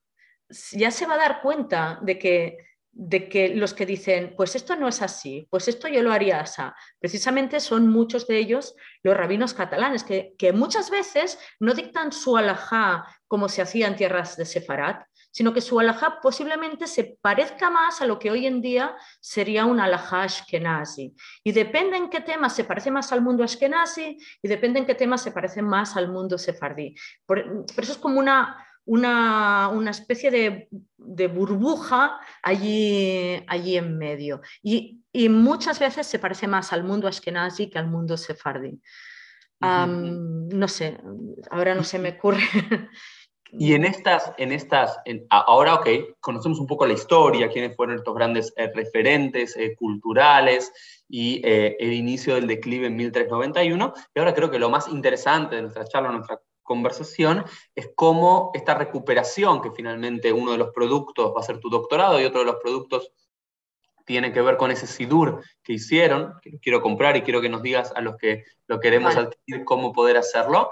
[0.73, 2.59] ya se va a dar cuenta de que,
[2.99, 6.41] de que los que dicen, pues esto no es así, pues esto yo lo haría
[6.41, 6.63] así,
[6.99, 12.39] precisamente son muchos de ellos los rabinos catalanes, que, que muchas veces no dictan su
[12.39, 15.05] Alajá como se hacía en tierras de Sefarat,
[15.37, 19.67] sino que su alajá posiblemente se parezca más a lo que hoy en día sería
[19.67, 21.15] un alajá ashkenazi.
[21.45, 24.95] Y depende en qué tema se parece más al mundo ashkenazi y depende en qué
[24.95, 26.95] tema se parece más al mundo sefardí.
[27.27, 34.41] Por, eso es como una, una, especie de, burbuja allí, allí en medio.
[34.63, 38.81] Y, muchas veces se parece más al mundo ashkenazi que al mundo sefardí.
[39.61, 40.99] no sé,
[41.51, 42.43] ahora no se me ocurre
[43.53, 44.99] Y en estas, en estas
[45.31, 45.89] ahora, ok,
[46.21, 50.73] conocemos un poco la historia, quiénes fueron estos grandes eh, referentes eh, culturales
[51.09, 53.95] y eh, el inicio del declive en 1391.
[54.15, 58.75] Y ahora creo que lo más interesante de nuestra charla, nuestra conversación, es cómo esta
[58.75, 62.47] recuperación, que finalmente uno de los productos va a ser tu doctorado y otro de
[62.47, 63.13] los productos
[64.05, 67.49] tiene que ver con ese SIDUR que hicieron, que lo quiero comprar y quiero que
[67.49, 70.71] nos digas a los que lo queremos adquirir cómo poder hacerlo.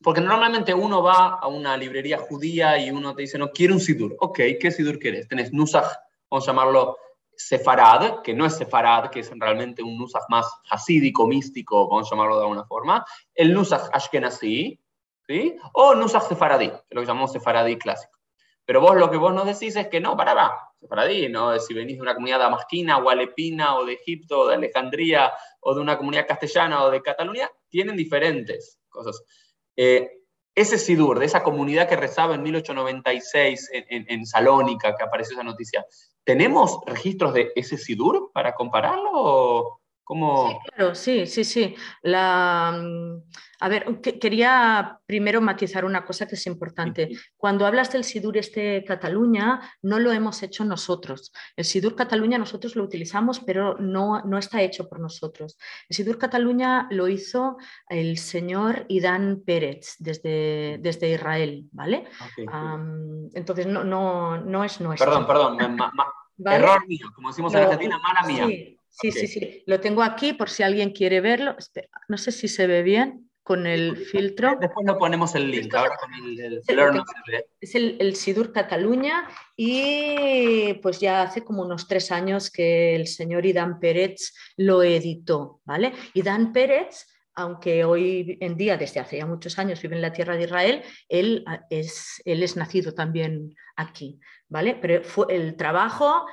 [0.00, 3.80] Porque normalmente uno va a una librería judía y uno te dice, no, quiero un
[3.80, 4.16] sidur.
[4.20, 5.26] Ok, ¿qué sidur quieres?
[5.26, 5.90] Tenés Nusach,
[6.30, 6.96] vamos a llamarlo
[7.38, 12.10] Sefarad, que no es Sefarad, que es realmente un Nusach más hasídico, místico, vamos a
[12.10, 13.04] llamarlo de alguna forma.
[13.32, 14.78] El Nusach Ashkenazi,
[15.24, 15.56] ¿sí?
[15.74, 18.18] O Nusach Sefaradí, que lo que llamamos Sefaradí clásico.
[18.64, 21.56] Pero vos lo que vos nos decís es que no, para, va, Sefaradí, ¿no?
[21.60, 25.74] Si venís de una comunidad damasquina o alepina o de Egipto o de Alejandría o
[25.74, 29.22] de una comunidad castellana o de Cataluña, tienen diferentes cosas.
[29.76, 30.17] Eh,
[30.60, 35.86] ese Sidur, de esa comunidad que rezaba en 1896 en, Salónica, que apareció esa noticia,
[36.24, 39.80] ¿tenemos registros de ese Sidur para compararlo?
[40.08, 41.74] Sí, claro, sí, sí, sí.
[42.02, 43.22] La, mm,
[43.60, 47.10] a ver, quería primero matizar una cosa que es importante.
[47.36, 51.32] Cuando hablas del SIDUR este Cataluña, no lo hemos hecho nosotros.
[51.56, 55.58] El SIDUR Cataluña nosotros lo utilizamos, pero no, no está hecho por nosotros.
[55.88, 62.04] El SIDUR Cataluña lo hizo el señor Idán Pérez desde, desde Israel, ¿vale?
[63.34, 65.26] entonces, no, no, no es nuestro.
[65.26, 65.58] Perdón, perdón,
[66.46, 68.46] error mío, como decimos en Argentina, mala mía.
[68.46, 69.62] Sí, sí, sí.
[69.66, 71.56] Lo tengo aquí por si alguien quiere verlo.
[72.08, 74.58] no sé si se ve bien con el filtro.
[74.60, 75.74] Después lo ponemos el link.
[75.74, 76.62] Ahora con el,
[77.60, 83.46] Es el, Sidur Cataluña y pues ya hace como unos tres años que el señor
[83.46, 85.94] Idán Pérez lo editó, ¿vale?
[86.12, 87.06] Idán Pérez
[87.38, 90.82] aunque hoy en día, desde hace ya muchos años, vive en la tierra de Israel,
[91.08, 94.74] él es, él es nacido también aquí, ¿vale?
[94.74, 96.26] Pero fue, el trabajo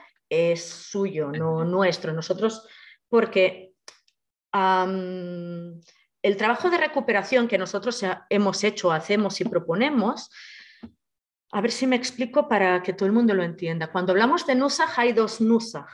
[0.52, 2.14] es suyo, no nuestro.
[2.14, 2.68] Nosotros,
[3.10, 3.74] porque
[4.52, 10.30] el trabajo de recuperación que nosotros hemos hecho, hacemos y proponemos,
[11.52, 13.92] a ver si me explico para que todo el mundo lo entienda.
[13.92, 15.90] Cuando hablamos de Nusach hay dos Nusach.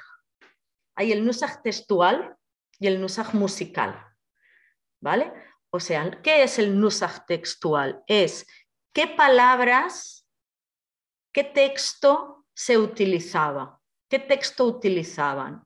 [0.95, 2.35] Hay el Nusach textual
[2.79, 4.07] y el Nusach musical.
[5.01, 5.33] ¿Vale?
[5.69, 8.03] O sea, ¿qué es el Nusach textual?
[8.07, 8.47] Es
[8.93, 10.27] qué palabras,
[11.33, 13.80] qué texto se utilizaba.
[14.11, 15.63] ¿Qué texto utilizaban?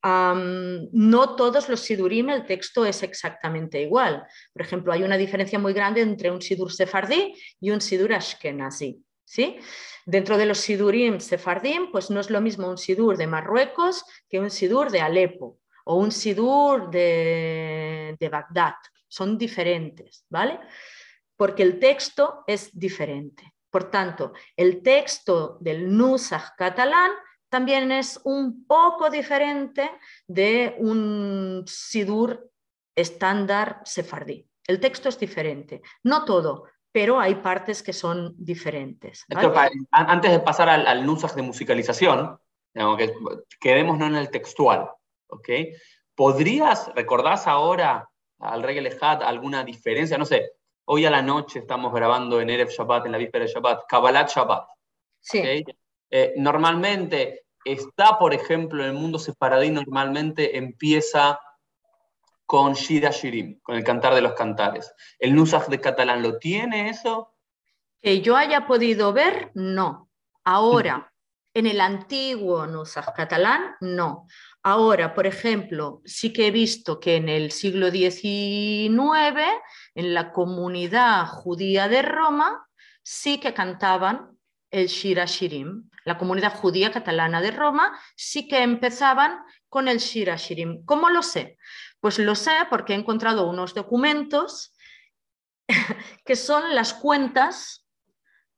[0.00, 4.24] no todos los sidurim el texto es exactamente igual.
[4.52, 9.02] Por ejemplo, hay una diferencia muy grande entre un sidur sefardí y un sidur ashkenazi.
[9.24, 9.56] ¿sí?
[10.06, 14.38] Dentro de los sidurim sefardim, pues no es lo mismo un sidur de Marruecos que
[14.38, 18.74] un sidur de Alepo o un sidur de, de Bagdad.
[19.08, 20.60] Son diferentes, ¿vale?
[21.36, 23.54] Porque el texto es diferente.
[23.70, 27.10] Por tanto, el texto del Nusach catalán
[27.48, 29.90] también es un poco diferente
[30.26, 32.50] de un sidur
[32.94, 34.48] estándar sefardí.
[34.66, 39.24] El texto es diferente, no todo, pero hay partes que son diferentes.
[39.90, 42.38] antes de pasar al, al de musicalización,
[42.74, 43.14] que
[43.60, 44.90] quedémonos en el textual,
[45.28, 45.48] ¿ok?
[46.14, 48.08] ¿Podrías, recordás ahora
[48.40, 50.18] al Rey Lejat alguna diferencia?
[50.18, 50.52] No sé,
[50.84, 54.30] hoy a la noche estamos grabando en Erev Shabbat, en la víspera de Shabbat, Kabbalat
[54.30, 54.68] Shabbat.
[55.20, 55.64] Sí.
[56.10, 61.38] Eh, normalmente está, por ejemplo, en el mundo separadí, normalmente empieza
[62.46, 64.92] con Shira Shirim, con el cantar de los cantares.
[65.18, 67.34] ¿El Nusach de catalán lo tiene eso?
[68.00, 70.08] Que yo haya podido ver, no.
[70.44, 71.12] Ahora,
[71.52, 74.26] en el antiguo Nusach catalán, no.
[74.62, 78.96] Ahora, por ejemplo, sí que he visto que en el siglo XIX,
[79.94, 82.66] en la comunidad judía de Roma,
[83.02, 84.38] sí que cantaban
[84.70, 85.90] el Shira Shirim.
[86.08, 90.82] La comunidad judía catalana de Roma sí que empezaban con el Shira Shirim.
[90.86, 91.58] ¿Cómo lo sé?
[92.00, 94.74] Pues lo sé porque he encontrado unos documentos
[96.24, 97.86] que son las cuentas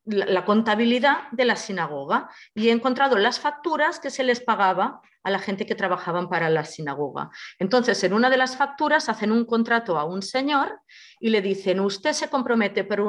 [0.05, 5.29] la, contabilidad de la sinagoga y he encontrado las facturas que se les pagaba a
[5.29, 7.29] la gente que trabajaban para la sinagoga.
[7.59, 10.79] Entonces, en una de las facturas hacen un contrato a un señor
[11.19, 12.99] y le dicen, usted se compromete por,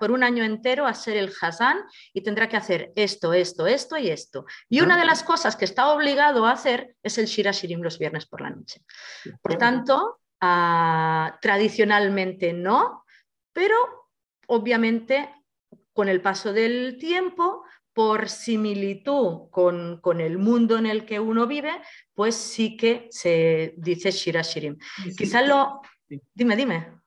[0.00, 1.78] por un año entero a ser el Hazán
[2.14, 4.46] y tendrá que hacer esto, esto, esto y esto.
[4.70, 7.98] Y una de las cosas que está obligado a hacer es el Shira Shirim los
[7.98, 8.80] viernes por la noche.
[9.42, 13.04] Por tanto, ah, tradicionalmente no,
[13.52, 13.76] pero
[14.46, 15.34] obviamente
[15.98, 21.72] con el paso del tiempo, por similitud con, el mundo en el que uno vive,
[22.14, 24.76] pues sí que se dice Shira Shirim.
[25.16, 25.80] Quizás lo...
[26.32, 26.97] Dime, dime.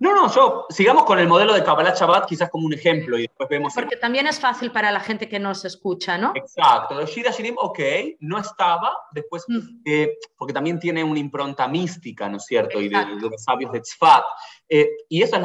[0.00, 3.22] No, no, yo sigamos con el modelo de Kabbalah Shabbat quizás como un ejemplo y
[3.22, 3.72] después vemos...
[3.74, 6.32] Porque también es fácil para la gente que nos escucha, ¿no?
[6.34, 7.78] Exacto, Shira Shirim, ok,
[8.20, 9.80] no estaba, después, mm.
[9.84, 12.80] eh, porque también tiene una impronta mística, ¿no es cierto?
[12.80, 14.24] Y de, los sabios de Tzfat.
[14.68, 15.42] Eh, y esa es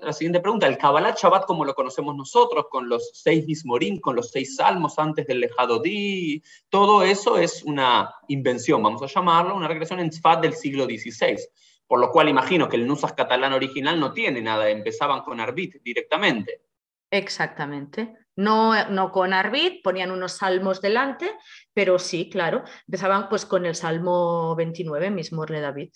[0.00, 4.16] la, siguiente pregunta, el Kabbalah Shabbat como lo conocemos nosotros, con los seis Mismorim, con
[4.16, 9.54] los seis salmos antes del Lejado Di, todo eso es una invención, vamos a llamarlo,
[9.54, 11.36] una regresión en Tzfat del siglo XVI
[11.86, 15.82] por lo cual imagino que el Nusas catalán original no tiene nada, empezaban con Arbit
[15.82, 16.62] directamente.
[17.10, 18.16] Exactamente.
[18.36, 21.30] No, no con Arbit, ponían unos salmos delante,
[21.74, 25.90] pero sí, claro, empezaban pues con el Salmo 29, mismo de David.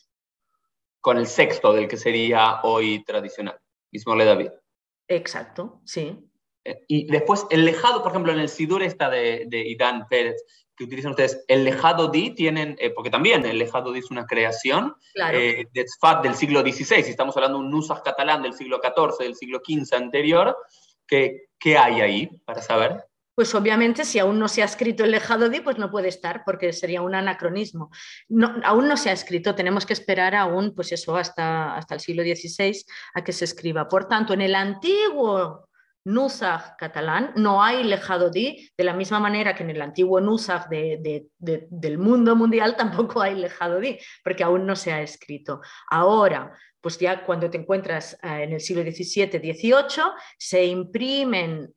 [1.01, 3.59] Con el sexto del que sería hoy tradicional,
[3.91, 4.51] mismo de David.
[5.09, 6.19] Exacto, sí.
[6.65, 10.37] Eh, y después el lejado, por ejemplo, en el Sidur está de, de Idán Pérez,
[10.77, 14.27] que utilizan ustedes, el lejado di tienen, eh, porque también el lejado di es una
[14.27, 14.95] creación
[15.33, 18.81] eh, de Tzfat del siglo XVI, si estamos hablando de un Nusach catalán del siglo
[18.83, 20.57] XIV, del siglo XV anterior,
[21.07, 23.05] ¿qué, ¿qué hay ahí para saber?
[23.37, 26.43] Pues obviamente si aún no se ha escrito el lejado di, pues no puede estar
[26.43, 27.91] porque sería un anacronismo.
[28.31, 32.01] No, aún no se ha escrito, tenemos que esperar aún, pues eso, hasta, hasta el
[32.01, 33.89] siglo XVI a que se escriba.
[33.89, 35.66] Por tanto, en el antiguo
[36.07, 40.69] Nusach catalán, no hay lejado di, de la misma manera que en el antiguo Nusach
[40.69, 45.61] del mundo mundial tampoco hay lejado di, porque aún no se ha escrito.
[45.91, 51.75] Ahora, pues ya cuando te encuentras eh, en el siglo XVII, XVIII, se imprimen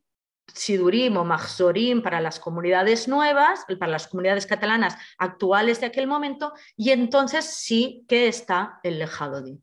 [0.53, 6.53] Sidurim o Mahzorim para las comunidades nuevas, para las comunidades catalanas actuales de aquel momento,
[6.75, 9.59] y entonces sí que está el lejado di.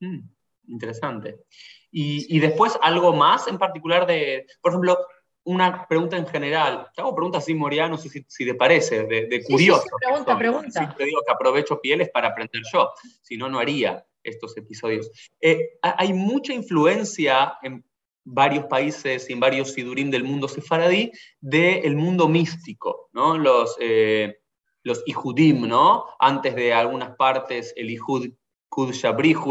[0.00, 0.28] Mm,
[0.68, 1.44] interesante.
[1.92, 4.98] Y, después algo más en particular de, por ejemplo,
[5.44, 6.88] una pregunta en general.
[6.94, 9.84] Te hago preguntas así, Moria, no sé si, te parece, de, curioso.
[9.98, 10.94] pregunta, pregunta.
[10.96, 12.90] te digo que aprovecho pieles para aprender yo,
[13.22, 15.10] si no, no haría estos episodios.
[15.40, 17.84] Eh, hay mucha influencia en
[18.24, 23.36] varios países y en varios sidurim del mundo sefaradí del mundo místico, ¿no?
[23.36, 24.40] Los, eh,
[24.82, 26.06] los ijudim, ¿no?
[26.18, 28.28] Antes de algunas partes el ijud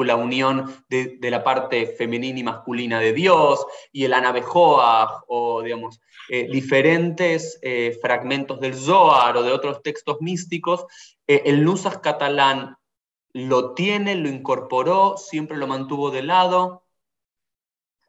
[0.06, 6.00] La unión de, la parte femenina y masculina de Dios, y el Anabejoa, o digamos,
[6.30, 10.86] eh, diferentes eh, fragmentos del Zohar o de otros textos místicos,
[11.28, 12.78] eh, el Nusas catalán
[13.34, 16.84] lo tiene, lo incorporó, siempre lo mantuvo de lado.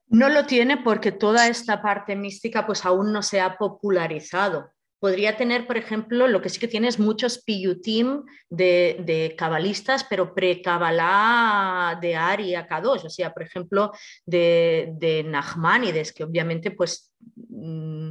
[0.06, 5.36] No lo tiene porque toda esta parte mística pues aún no se ha popularizado podría
[5.36, 10.34] tener, por ejemplo, lo que sí que tiene es muchos piyutim de, de cabalistas, pero
[10.34, 13.92] pre-cabalá de Ari a Kadosh, o sea, por ejemplo,
[14.26, 17.10] de, de Nachmanides, que obviamente pues
[17.48, 18.10] mm,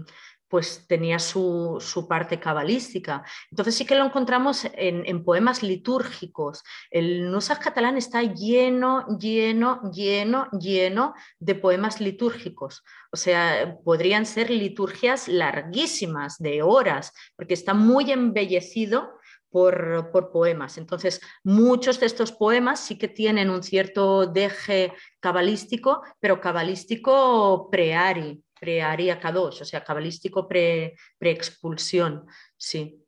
[0.50, 3.24] pues tenía su, parte cabalística.
[3.52, 6.64] Entonces sí que lo encontramos en, poemas litúrgicos.
[6.90, 12.84] El Nusach catalán está lleno, lleno, lleno, lleno de poemas litúrgicos.
[13.12, 19.20] O sea, podrían ser liturgias larguísimas, de horas, porque está muy embellecido
[19.52, 20.78] por, por, poemas.
[20.78, 28.44] Entonces, muchos de estos poemas sí que tienen un cierto deje cabalístico, pero cabalístico pre-Ari,
[28.60, 32.26] pre-Aria K2, o sea, cabalístico pre-expulsión,
[32.58, 33.06] sí.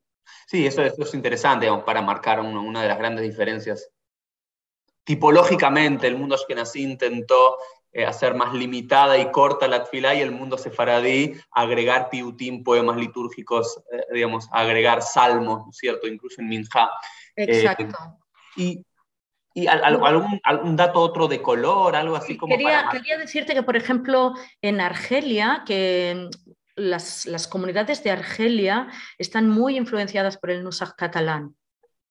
[0.47, 3.89] Sí, eso, es interesante para marcar una, de las grandes diferencias.
[5.03, 7.57] Tipológicamente, el mundo ashkenazí intentó
[7.91, 12.97] eh, hacer más limitada y corta la tfilá y el mundo sefaradí agregar piutín, poemas
[12.97, 16.07] litúrgicos, eh, digamos, agregar salmos, ¿no es cierto?
[16.07, 16.89] Incluso en Minja.
[17.35, 17.83] Exacto.
[17.83, 18.85] Eh, y
[19.53, 24.33] ¿Y algún, dato otro de color, algo así como quería, quería decirte que, por ejemplo,
[24.61, 26.29] en Argelia, que
[26.75, 28.87] las, las, comunidades de Argelia
[29.17, 31.55] están muy influenciadas por el Nusach catalán,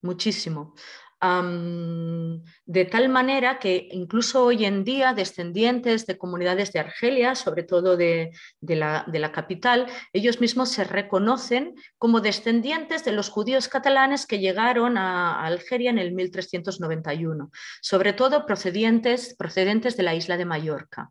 [0.03, 0.75] muchísimo.
[1.21, 7.99] De tal manera que incluso hoy en día descendientes de comunidades de Argelia, sobre todo
[7.99, 8.31] de,
[8.63, 15.45] la, capital, ellos mismos se reconocen como descendientes de los judíos catalanes que llegaron a,
[15.45, 17.51] Algeria en el 1391,
[17.83, 21.11] sobre todo procedentes, procedentes de la isla de Mallorca.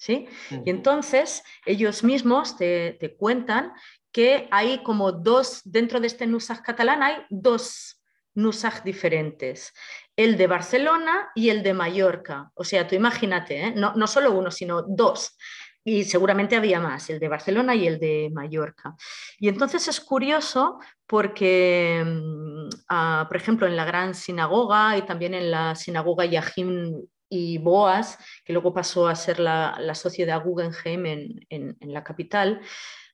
[0.00, 0.28] ¿Sí?
[0.64, 3.72] Y entonces ellos mismos te, te, cuentan
[4.12, 7.97] que hay como dos, dentro de este Nusach catalán hay dos
[8.38, 9.74] Nusach diferentes,
[10.16, 12.50] el de Barcelona y el de Mallorca.
[12.54, 13.74] O sea, tú imagínate, ¿eh?
[13.74, 15.36] no, solo uno, sino dos.
[15.84, 18.94] Y seguramente había más, el de Barcelona y el de Mallorca.
[19.38, 25.34] Y entonces es curioso porque, mm, ah, por ejemplo, en la gran sinagoga y también
[25.34, 26.94] en la sinagoga Yahim
[27.28, 32.60] y Boas, que luego pasó a ser la, sociedad Guggenheim en, en, la capital,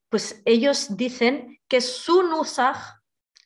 [0.08, 3.03] pues ellos dicen que su Nusach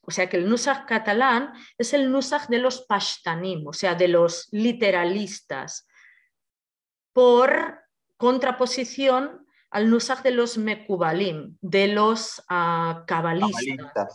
[0.09, 4.09] o sea que el Nusach catalán es el Nusach de los pashtanim, o sea, de
[4.09, 5.87] los literalistas,
[7.13, 7.79] por
[8.17, 12.43] contraposición al Nusach de los mekubalim, de los
[13.07, 13.93] cabalistas.
[13.95, 14.09] Ah,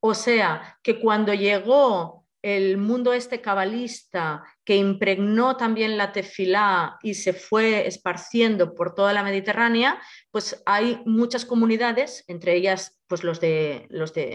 [0.00, 7.14] o sea, que cuando llegó el mundo este cabalista que impregnó también la tefilá y
[7.14, 13.40] se fue esparciendo por toda la Mediterránea, pues hay muchas comunidades, entre ellas pues los
[13.40, 13.88] de,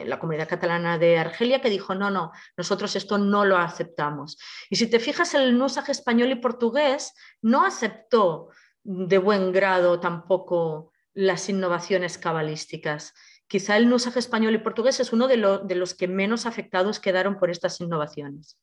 [0.05, 4.37] la comunidad catalana de Argelia, que dijo, no, no, nosotros esto no lo aceptamos.
[4.69, 8.49] Y si te fijas, el Nusaj español y portugués no aceptó
[8.83, 13.13] de buen grado tampoco las innovaciones cabalísticas
[13.47, 17.49] quizá el Nusaj español y portugués es uno de, los que menos afectados quedaron por
[17.49, 18.59] estas innovaciones.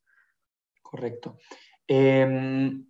[0.83, 1.39] Correcto.
[1.87, 2.87] Em,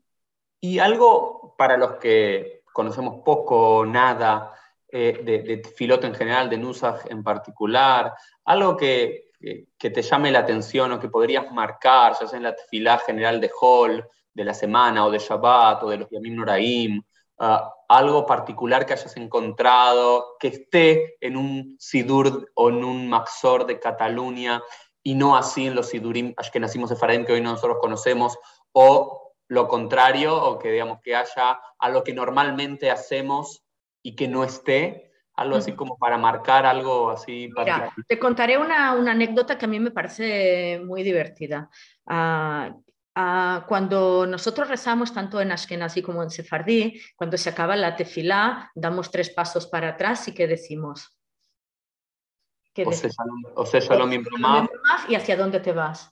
[0.60, 4.54] y algo para los que conocemos poco, nada,
[4.88, 8.14] eh, de, Filoto en general, de Nusaj en particular,
[8.44, 12.98] algo que, te llame la atención o que podrías marcar, ya sea en la fila
[12.98, 17.02] general de Hall, de la semana o de Shabbat o de los Yamim Noraim,
[17.42, 23.64] Ah, algo particular que hayas encontrado, que esté en un Sidur o en un Maxor
[23.64, 24.62] de Cataluña
[25.02, 28.38] y no así en los Sidurim que nacimos de Faradín que hoy nosotros conocemos,
[28.72, 33.64] o lo contrario, o que digamos que haya algo que normalmente hacemos
[34.02, 37.48] y que no esté, algo así como para marcar algo así.
[38.06, 41.70] te contaré una, anécdota que a mí me parece muy divertida.
[42.04, 42.76] Ah,
[43.14, 48.70] Ah, cuando nosotros rezamos tanto en Ashkenazi como en Sefardí, cuando se acaba la tefilá,
[48.74, 51.16] damos tres pasos para atrás y ¿qué decimos?
[53.56, 54.12] O sea, Shalom
[55.08, 56.10] ¿Y hacia dónde te vas?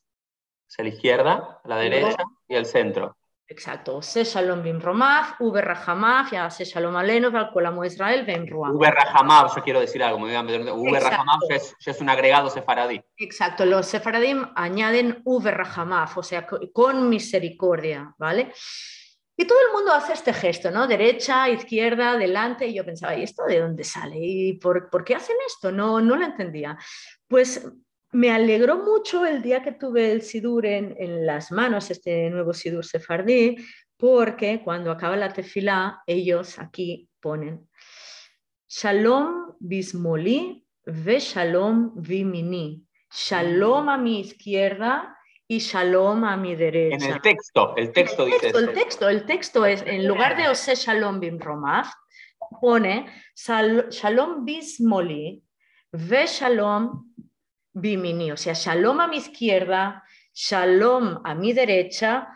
[0.68, 3.16] Hacia la izquierda, a la derecha y al centro.
[3.50, 4.02] Exacto.
[4.02, 8.76] Se shalom bim romav, uber rahamav, ya se shalom aleno, al Israel, ben ruam.
[8.76, 13.00] Uber rahamav, yo quiero decir algo, uber rahamav ya es, es, un agregado sefaradí.
[13.16, 18.52] Exacto, los sefaradim añaden uber rahamav, o sea, con misericordia, ¿vale?
[19.34, 20.86] Y todo el mundo hace este gesto, ¿no?
[20.86, 24.16] Derecha, izquierda, delante, y yo pensaba, ¿y esto de dónde sale?
[24.18, 25.72] ¿Y por, por qué hacen esto?
[25.72, 26.76] No, no lo entendía.
[27.26, 27.66] Pues
[28.12, 32.84] me alegró mucho el día que tuve el Sidur en, las manos, este nuevo Sidur
[32.84, 33.56] sefardí,
[33.96, 37.68] porque cuando acaba la tefilá, ellos aquí ponen
[38.68, 42.84] Shalom bismoli ve Shalom vimini.
[43.10, 47.06] Shalom a mi izquierda y Shalom a mi derecha.
[47.06, 48.48] En el texto, el texto el dice.
[48.48, 51.88] el texto, el texto es, en lugar de Ose Shalom bim Romaf,
[52.60, 55.42] pone Shalom bismoli
[55.92, 57.14] ve Shalom
[57.80, 60.02] bimini, o sea, shalom a mi izquierda,
[60.32, 62.28] shalom a mi derecha,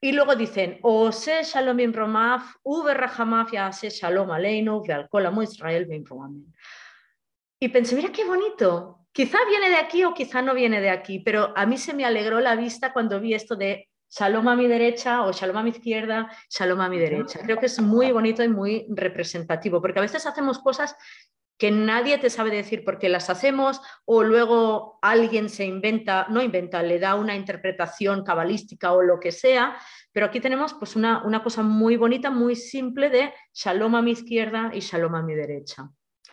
[0.00, 4.92] y luego dicen, o se shalom bim romaf, uve rahamaf, ya se shalom aleinu, ve
[4.92, 5.08] al
[5.42, 6.04] Israel bim
[7.58, 11.20] Y pensé, mira qué bonito, quizá viene de aquí o quizá no viene de aquí,
[11.20, 14.66] pero a mí se me alegró la vista cuando vi esto de shalom a mi
[14.66, 17.40] derecha o shalom a mi izquierda, shalom a mi derecha.
[17.40, 20.96] Creo que es muy bonito y muy representativo, porque a veces hacemos cosas
[21.56, 26.42] que nadie te sabe decir por qué las hacemos o luego alguien se inventa, no
[26.42, 29.76] inventa, le da una interpretación cabalística o lo que sea,
[30.12, 34.12] pero aquí tenemos pues una, una cosa muy bonita, muy simple de shalom a mi
[34.12, 35.88] izquierda y shalom a mi derecha.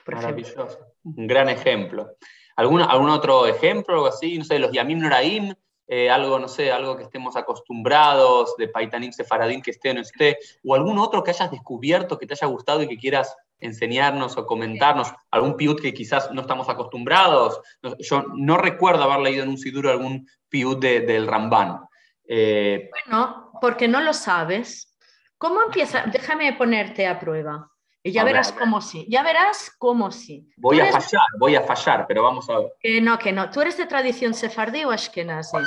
[0.07, 2.15] Maravilloso, un gran ejemplo.
[2.55, 4.37] ¿Algún, ¿Algún otro ejemplo o así?
[4.37, 5.53] No sé, los Yamim Noraim,
[5.87, 10.01] eh, algo, no sé, algo que estemos acostumbrados, de Paitanim Sefaradín que esté o no
[10.01, 14.37] esté, o algún otro que hayas descubierto, que te haya gustado y que quieras enseñarnos
[14.37, 17.61] o comentarnos algún piut que quizás no estamos acostumbrados.
[17.99, 21.79] Yo no recuerdo haber leído en un siduro algún piut del Ramban.
[22.27, 24.97] Eh, bueno, porque no lo sabes.
[25.37, 26.03] ¿Cómo empieza?
[26.11, 27.71] Déjame ponerte a prueba.
[28.03, 29.05] Y ya verás cómo sí.
[29.09, 30.51] Ya verás cómo sí.
[30.57, 32.73] Voy a fallar, voy a fallar, pero vamos a ver.
[32.79, 33.49] Que no, que no.
[33.51, 35.57] ¿Tú eres de tradición sefardí o ashkenazi?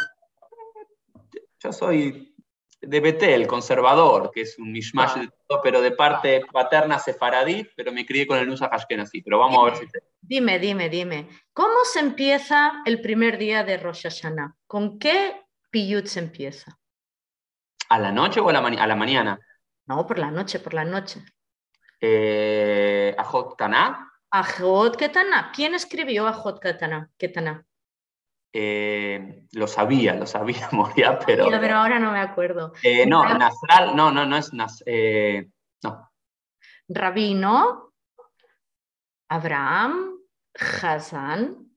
[1.65, 2.34] yo soy
[2.87, 7.93] de Betel, conservador, que es un mishmash de todo, pero de parte paterna sefaradí, pero
[7.93, 9.23] me crié con el Nusach Ashkenazi.
[9.23, 9.87] Pero vamos a ver si...
[10.21, 11.29] Dime, dime, dime.
[11.53, 14.55] ¿Cómo se empieza el primer día de Rosh Hashanah?
[14.67, 16.79] ¿Con qué piyut se empieza?
[17.89, 19.39] ¿A la noche o a la, a la mañana?
[19.87, 21.23] No, por la noche, por la noche.
[22.01, 24.13] Eh, ¿Ajot Taná?
[24.31, 25.53] Ajot Ketana.
[25.55, 27.11] ¿Quién escribió Ajot Ketana?
[28.57, 31.49] Eh, lo sabía, lo sabía, Moria, pero.
[31.51, 32.73] pero ahora no me acuerdo.
[32.85, 35.51] Eh, no, Nasral, no, no, no es Nas, eh,
[35.83, 36.09] no.
[36.87, 37.93] Rabino,
[39.29, 40.21] Abraham,
[40.55, 41.77] Hazan,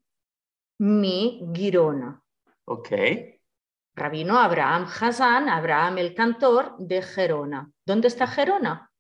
[0.78, 2.22] mi Girona.
[2.66, 2.90] Ok.
[3.96, 7.72] Rabino Abraham Hazan, Abraham el cantor de Gerona.
[7.84, 8.92] ¿Dónde está Gerona?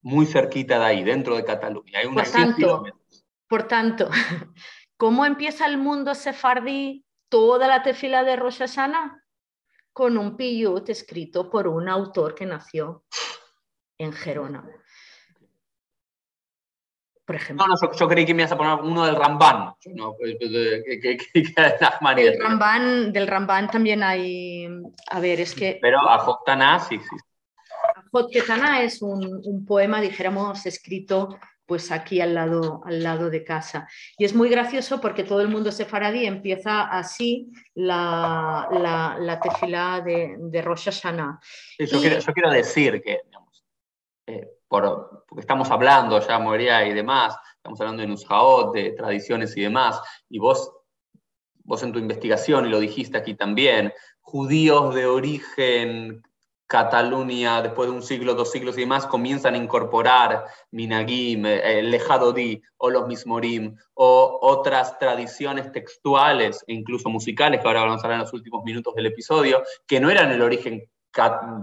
[0.00, 1.98] Muy cerquita de ahí, dentro de Cataluña.
[1.98, 2.84] Hay por, tanto,
[3.46, 4.08] por tanto,
[4.96, 9.22] ¿cómo empieza el mundo sefardí toda la tefila de Rosh Hashanah
[9.92, 13.04] con un piyut escrito por un autor que nació
[13.98, 14.64] en Gerona.
[17.24, 17.66] Por ejemplo.
[17.66, 19.74] No, no, yo, creí que me ibas a poner uno del Ramban.
[19.94, 24.68] No, pues, pues, del, Ramban del Ramban también hay.
[25.10, 25.78] A ver, es que.
[25.82, 27.16] Pero Ajotana, sí, sí.
[28.12, 28.30] Ajot
[28.80, 31.36] es un, un, poema, dijéramos, escrito
[31.66, 33.88] pues aquí al lado, al lado de casa.
[34.16, 40.00] Y es muy gracioso porque todo el mundo sefaradí empieza así la, la, la tefilá
[40.00, 41.40] de, de Rosh Hashanah.
[41.78, 43.20] yo, quiero, decir que,
[44.26, 49.56] eh, por, porque estamos hablando ya, Moria y demás, estamos hablando de Nushaot, de tradiciones
[49.56, 50.72] y demás, y vos,
[51.64, 56.22] vos en tu investigación, y lo dijiste aquí también, judíos de origen
[56.66, 61.90] Cataluña, después de un siglo, dos siglos y demás, comienzan a incorporar Minagim, eh, el
[61.90, 68.06] Lejadodí o los Mismorim o otras tradiciones textuales e incluso musicales, que ahora vamos a
[68.06, 70.88] hablar en los últimos minutos del episodio, que no eran el origen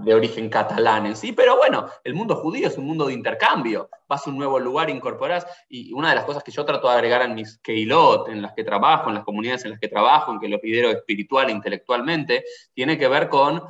[0.03, 3.87] de origen catalán en sí, pero bueno, el mundo judío es un mundo de intercambio,
[4.07, 6.95] vas a un nuevo lugar, incorporas, y una de las cosas que yo trato de
[6.95, 10.31] agregar en mis keilot, en las que trabajo, en las comunidades en las que trabajo,
[10.31, 12.43] en que lo lidero espiritual e intelectualmente,
[12.73, 13.61] tiene que ver con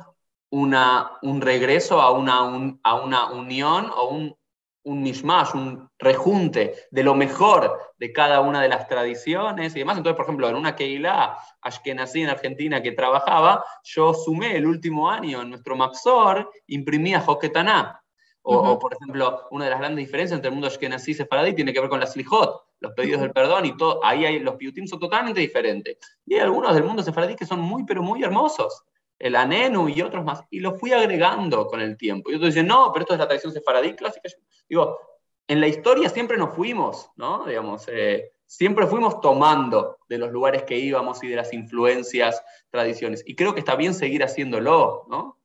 [0.54, 4.36] una, un regreso a una, a una unión o un,
[4.84, 9.96] un mishmash, un rejunte de lo mejor de cada una de las tradiciones y demás.
[9.96, 15.10] Entonces, por ejemplo, en una Keilah Ashkenazi en Argentina que trabajaba, yo sumé el último
[15.10, 18.00] año en nuestro Mapsor, imprimía Joquetaná.
[18.46, 21.72] O, por ejemplo, una de las grandes diferencias entre el mundo Ashkenazi y Sefaradí tiene
[21.72, 24.86] que ver con las Slijot, los pedidos del perdón, y todo, ahí hay, los piutim
[24.86, 25.96] son totalmente diferentes.
[26.26, 28.84] Y hay algunos del mundo Sefaradí que son muy, pero muy hermosos
[29.18, 32.30] el Anenu y otros más, y lo fui agregando con el tiempo.
[32.30, 34.28] Y otros dicen, no, pero esto es la tradición sefaradí clásica.
[34.68, 34.98] Digo,
[35.46, 37.44] en la historia siempre nos fuimos, ¿no?
[37.46, 43.22] Digamos, eh, siempre fuimos tomando de los lugares que íbamos y de las influencias, tradiciones.
[43.26, 45.38] Y creo que está bien seguir haciéndolo, ¿no?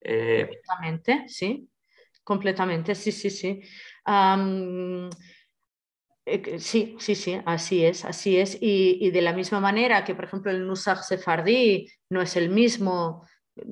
[0.00, 1.68] Eh, completamente, sí.
[2.22, 3.62] Completamente, sí, sí, sí.
[6.58, 8.58] Sí, sí, sí, así es, así es.
[8.60, 13.24] Y, de la misma manera que, por ejemplo, el Nusach Sefardí no es el mismo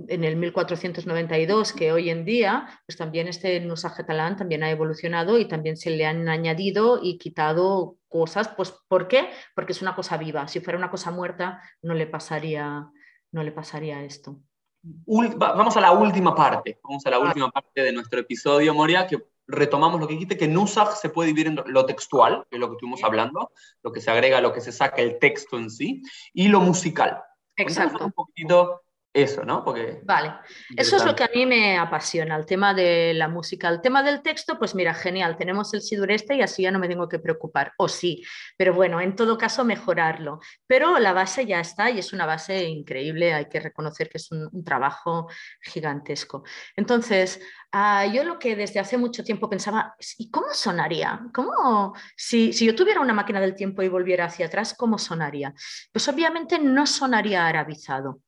[0.08, 5.38] en el 1492 que hoy en día, pues también este Nusach catalán también ha evolucionado
[5.38, 8.48] y también se le han añadido y quitado cosas.
[8.48, 9.28] Pues, ¿Por qué?
[9.54, 10.48] Porque es una cosa viva.
[10.48, 12.88] Si fuera una cosa muerta, no le pasaría,
[13.32, 14.40] no le pasaría esto.
[14.84, 17.20] Vamos a la última parte, vamos a la ah.
[17.20, 21.28] última parte de nuestro episodio, Moria, que retomamos lo que dijiste, que Nusach se puede
[21.28, 23.50] dividir en lo textual, que es lo que estuvimos hablando,
[23.82, 27.22] lo que se agrega, lo que se saca el texto en sí, y lo musical.
[27.56, 28.04] Exacto.
[28.04, 28.83] Un poquito
[29.14, 29.64] eso, ¿no?
[29.64, 30.34] Porque vale,
[30.76, 33.68] eso es lo que a mí me apasiona, el tema de la música.
[33.68, 36.88] El tema del texto, pues mira, genial, tenemos el Sidureste y así ya no me
[36.88, 38.24] tengo que preocupar, o sí,
[38.56, 40.40] pero bueno, en todo caso mejorarlo.
[40.66, 44.32] Pero la base ya está y es una base increíble, hay que reconocer que es
[44.32, 45.28] un, trabajo
[45.62, 46.42] gigantesco.
[46.74, 47.40] Entonces,
[47.70, 51.20] ah, yo lo que desde hace mucho tiempo pensaba, ¿y cómo sonaría?
[51.32, 55.54] ¿Cómo, si, si yo tuviera una máquina del tiempo y volviera hacia atrás, ¿cómo sonaría?
[55.92, 58.23] Pues obviamente no sonaría arabizado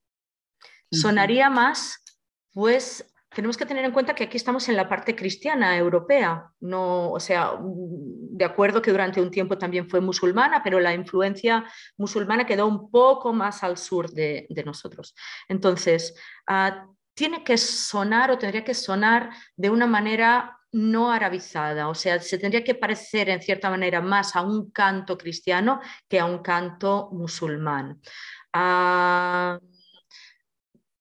[0.91, 2.03] sonaría más,
[2.53, 3.05] pues
[3.37, 7.21] tenemos que tener en cuenta que aquí estamos en la parte cristiana europea, no, o
[7.21, 11.63] sea, de acuerdo que durante un tiempo también fue musulmana, pero la influencia
[11.99, 15.15] musulmana quedó un poco más al sur de, nosotros.
[15.49, 16.15] Entonces,
[16.47, 22.21] ah, tiene que sonar o tendría que sonar de una manera no arabizada, o sea,
[22.21, 26.39] se tendría que parecer en cierta manera más a un canto cristiano que a un
[26.39, 28.01] canto musulmán.
[28.53, 29.59] Ah,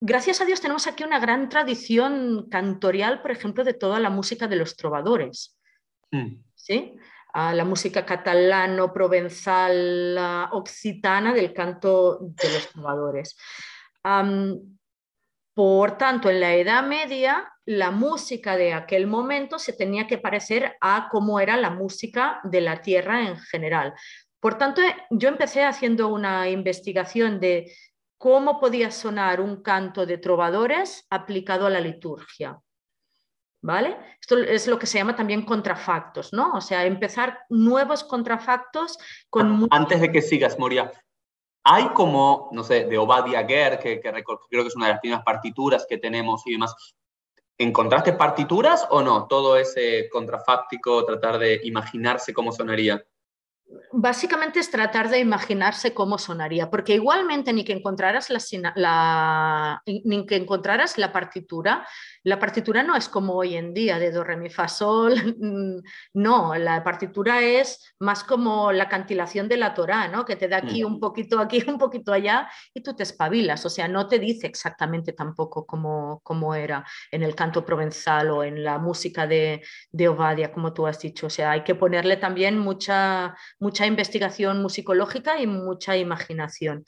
[0.06, 4.48] gracias a Dios tenemos aquí una gran tradición cantorial, por ejemplo, de toda la música
[4.48, 5.58] de los trovadores.
[6.12, 6.44] Mm.
[6.54, 6.96] ¿sí?
[7.36, 10.18] la música catalano, provenzal,
[10.52, 13.38] occitana del canto de los trovadores.
[15.54, 20.78] Por tanto, en la Edad Media, la música de aquel momento se tenía que parecer
[20.80, 23.94] a cómo era la música de la tierra en general.
[24.40, 27.72] Por tanto, yo empecé haciendo una investigación de
[28.18, 32.60] cómo podía sonar un canto de trovadores aplicado a la liturgia.
[33.62, 33.98] ¿Vale?
[34.22, 36.54] Esto es lo que se llama también contrafactos, ¿no?
[36.54, 38.98] O sea, empezar nuevos contrafactos
[39.28, 39.68] con...
[39.72, 40.92] Antes de que sigas, Moria,
[41.64, 45.02] hay como, no sé, de Obadiah Ger, que, que, creo que es una de las
[45.02, 46.76] primeras partituras que tenemos y demás.
[47.58, 49.26] ¿Encontraste partituras o no?
[49.26, 53.04] Todo ese contrafáctico, tratar de imaginarse cómo sonaría.
[53.92, 60.36] Básicamente es tratar de imaginarse cómo sonaría, porque igualmente ni que encontraras la, ni que
[60.36, 61.88] encontraras la partitura,
[62.24, 65.16] la partitura no es como hoy en día de do, re, mi, fa, sol,
[66.14, 70.26] no, la partitura es más como la cantilación de la Torá, ¿no?
[70.26, 73.70] que te da aquí un poquito, aquí un poquito allá y tú te espabilas, o
[73.70, 78.64] sea, no te dice exactamente tampoco cómo, cómo era en el canto provenzal o en
[78.64, 82.60] la música de, de Ovadia, como tú has dicho, o sea, hay que ponerle también
[82.60, 86.86] mucha mucha investigación musicológica y mucha imaginación.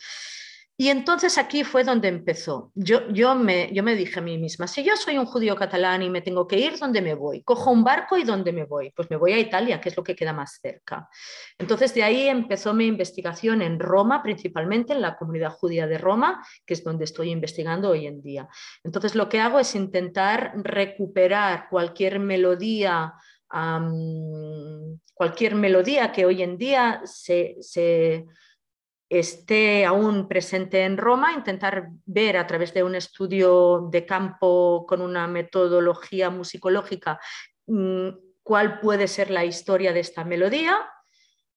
[0.79, 2.71] Y entonces aquí fue donde empezó.
[2.75, 6.03] Yo, yo, me, yo me dije a mí misma, si yo soy un judío catalán
[6.03, 7.41] y me tengo que ir, ¿dónde me voy?
[7.41, 8.91] Cojo un barco y ¿dónde me voy?
[8.91, 11.09] Pues me voy a Italia, que es lo que queda más cerca.
[11.57, 16.45] Entonces de ahí empezó mi investigación en Roma, principalmente en la comunidad judía de Roma,
[16.63, 18.47] que es donde estoy investigando hoy en día.
[18.83, 23.15] Entonces lo que hago es intentar recuperar cualquier melodía
[25.13, 27.57] cualquier melodía que hoy en día se,
[29.09, 35.01] esté aún presente en Roma, intentar ver a través de un estudio de campo con
[35.01, 37.19] una metodología musicológica
[37.67, 38.09] mm,
[38.43, 40.77] cuál puede ser la historia de esta melodía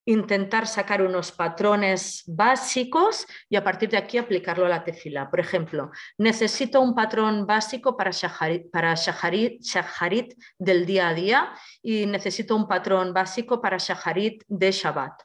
[0.05, 5.29] intentar sacar unos patrones básicos y a partir de aquí aplicarlo a la tefila.
[5.29, 12.05] Por ejemplo, necesito un patrón básico para shaharit, para shaharit, del día a día y
[12.05, 15.23] necesito un patrón básico para shaharit de Shabbat.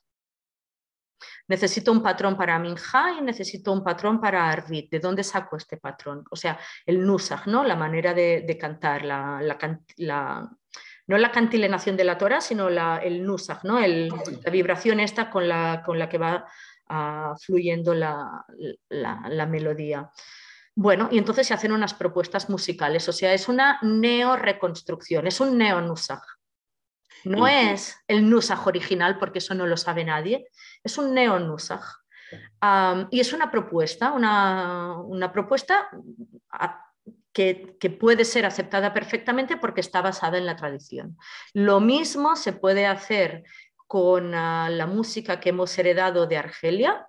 [1.48, 4.90] Necesito un patrón para Minja y necesito un patrón para Arvit.
[4.90, 6.24] ¿De dónde saco este patrón?
[6.30, 7.64] O sea, el nusach, ¿no?
[7.64, 10.50] la manera de, cantar, la
[11.06, 13.78] no la cantilenación de la Torah, sino el nusach, ¿no?
[13.80, 16.46] la vibración esta con la, con la que va
[16.88, 18.44] ah, fluyendo la,
[19.48, 20.10] melodía.
[20.74, 25.56] Bueno, y entonces se hacen unas propuestas musicales, o sea, es una neo-reconstrucción, es un
[25.56, 26.22] neo-nusach.
[27.24, 30.48] No es el nusach original, porque eso no lo sabe nadie,
[30.82, 31.84] es un neo-nusach.
[33.10, 35.88] y es una propuesta, una, una propuesta
[37.36, 41.18] que, puede ser aceptada perfectamente porque está basada en la tradición.
[41.52, 43.44] Lo mismo se puede hacer
[43.86, 47.06] con ah, la música que hemos heredado de Argelia.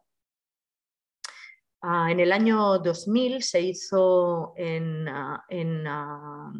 [1.82, 6.52] Ah, en el año 2000 se hizo en, ah,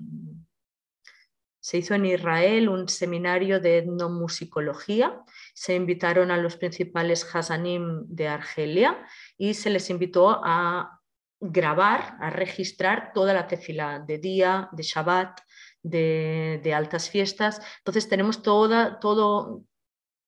[1.60, 5.22] se hizo en Israel un seminario de etnomusicología.
[5.54, 9.06] Se invitaron a los principales Hasanim de Argelia
[9.38, 10.97] y se les invitó a
[11.40, 15.40] grabar, a registrar toda la tefila de día, de Shabbat,
[15.84, 17.62] de, altas fiestas.
[17.80, 19.64] Entonces tenemos toda, todo,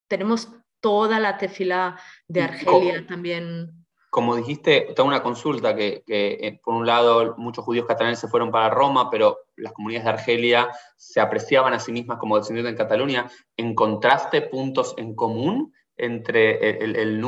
[0.08, 0.50] tenemos
[0.80, 3.86] toda la tefila de Argelia también.
[4.10, 8.50] Como dijiste, tengo una consulta que, eh, por un lado muchos judíos catalanes se fueron
[8.50, 12.78] para Roma, pero las comunidades de Argelia se apreciaban a sí mismas como descendientes en
[12.78, 13.30] Cataluña.
[13.56, 17.22] ¿Encontraste puntos en común entre el, el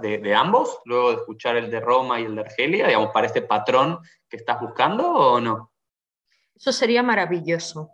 [0.00, 3.42] de, ambos, luego de escuchar el de Roma y el de Argelia, digamos, para este
[3.42, 3.98] patrón
[4.28, 5.72] que estás buscando o no?
[6.58, 7.90] Eso sería maravilloso.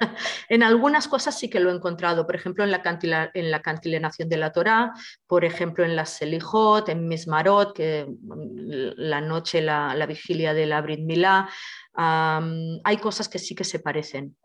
[0.48, 4.28] en algunas cosas sí que lo he encontrado, por ejemplo, en la, en la cantilenación
[4.28, 4.92] de la Torá,
[5.26, 10.80] por ejemplo, en la Selijot, en Mismarot, que mm, la noche, la, vigilia de la
[10.82, 11.48] Brit Milá,
[11.94, 14.36] hay cosas que sí que se parecen.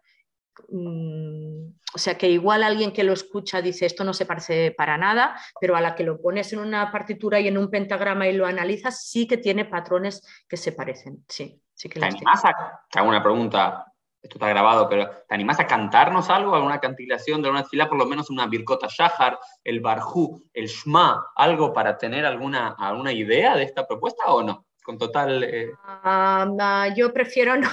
[0.70, 4.98] Mm, o sea que igual alguien que lo escucha dice esto no se parece para
[4.98, 8.34] nada, pero a la que lo pones en una partitura y en un pentagrama y
[8.34, 11.24] lo analizas, sí que tiene patrones que se parecen.
[11.28, 13.86] Sí, sí que ¿Te animás a, te hago una pregunta,
[14.22, 17.98] esto está grabado, pero ¿te animás a cantarnos algo, alguna cantilación de una fila, por
[17.98, 23.56] lo menos una Birkota Shahar, el Barjú, el Shma, algo para tener alguna, alguna idea
[23.56, 24.66] de esta propuesta o no?
[24.84, 25.44] Con total...
[25.44, 27.70] Eh, ah, yo prefiero no.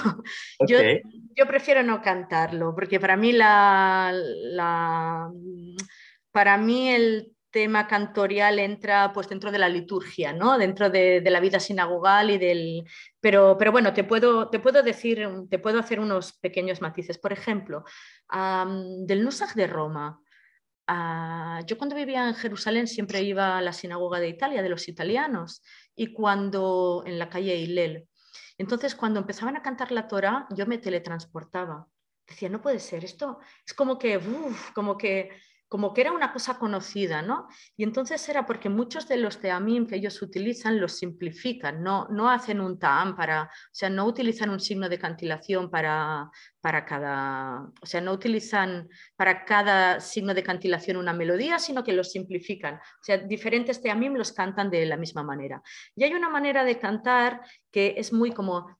[1.35, 5.31] Yo, prefiero no cantarlo, porque para mí la, la,
[6.31, 10.57] para mí el tema cantorial entra pues dentro de la liturgia, ¿no?
[10.57, 12.83] dentro de, la vida sinagogal y del...
[13.19, 17.17] Pero, pero bueno, te puedo, te puedo decir, te puedo hacer unos pequeños matices.
[17.17, 17.83] Por ejemplo,
[18.31, 20.19] del Nusach de Roma.
[20.91, 24.87] Ah, yo cuando vivía en Jerusalén siempre iba a la sinagoga de Italia, de los
[24.87, 25.61] italianos,
[25.99, 28.07] y cuando en la calle Hillel.
[28.57, 31.87] Entonces, cuando empezaban a cantar la Torah, yo me teletransportaba.
[32.25, 34.17] Decía, no puede ser, esto es como que,
[34.73, 35.29] como que
[35.69, 37.47] como que era una cosa conocida, ¿no?
[37.77, 42.29] Y entonces era porque muchos de los teamim que ellos utilizan los simplifican, no, no
[42.29, 47.71] hacen un taam para, o sea, no utilizan un signo de cantilación para, para cada,
[47.81, 52.75] o sea, no utilizan para cada signo de cantilación una melodía, sino que los simplifican.
[52.75, 55.61] O sea, diferentes teamim los cantan de la misma manera.
[55.95, 57.41] Y hay una manera de cantar
[57.71, 58.75] que es muy como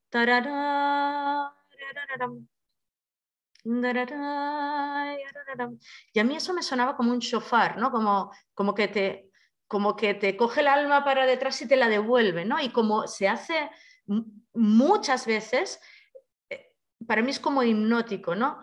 [6.13, 7.91] y a mí eso me sonaba como un shofar, ¿no?
[7.91, 9.29] Como, como, que te,
[9.67, 12.59] como que te coge el alma para detrás y te la devuelve, ¿no?
[12.61, 13.69] Y como se hace
[14.53, 15.79] muchas veces,
[16.49, 16.73] eh,
[17.05, 18.61] para mí es como hipnótico, ¿no?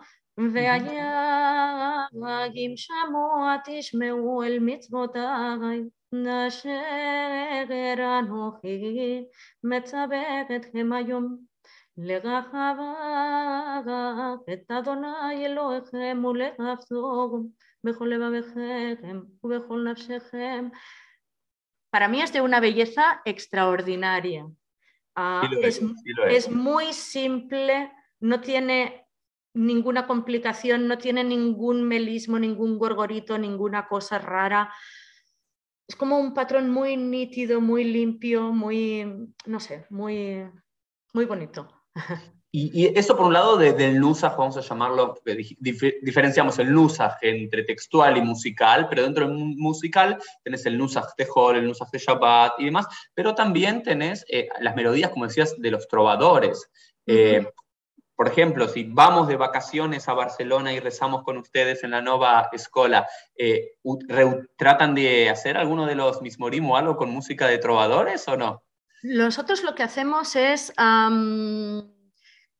[21.89, 24.47] Para mí es de una belleza extraordinaria.
[25.15, 25.81] Ah, es,
[26.29, 29.07] es muy simple, no tiene
[29.55, 34.71] ninguna complicación, no tiene ningún melismo, ningún gorgorito, ninguna cosa rara.
[35.87, 40.47] Es como un patrón muy nítido, muy limpio, muy, no sé, muy,
[41.13, 41.76] muy bonito.
[42.49, 45.15] Y, eso por un lado del nusaj, vamos a llamarlo,
[46.01, 51.27] diferenciamos el nusaj entre textual y musical, pero dentro del musical tenés el nusaj de
[51.35, 55.59] Hall, el nusaj de Shabbat y demás, pero también tenés eh, las melodías, como decías,
[55.59, 56.69] de los trovadores.
[57.05, 57.45] Eh,
[58.15, 62.49] por ejemplo, si vamos de vacaciones a Barcelona y rezamos con ustedes en la Nova
[62.51, 63.73] Escola, eh,
[64.55, 68.63] ¿tratan de hacer alguno de los mismorim o algo con música de trovadores o no?
[69.03, 70.73] Nosotros lo que hacemos es,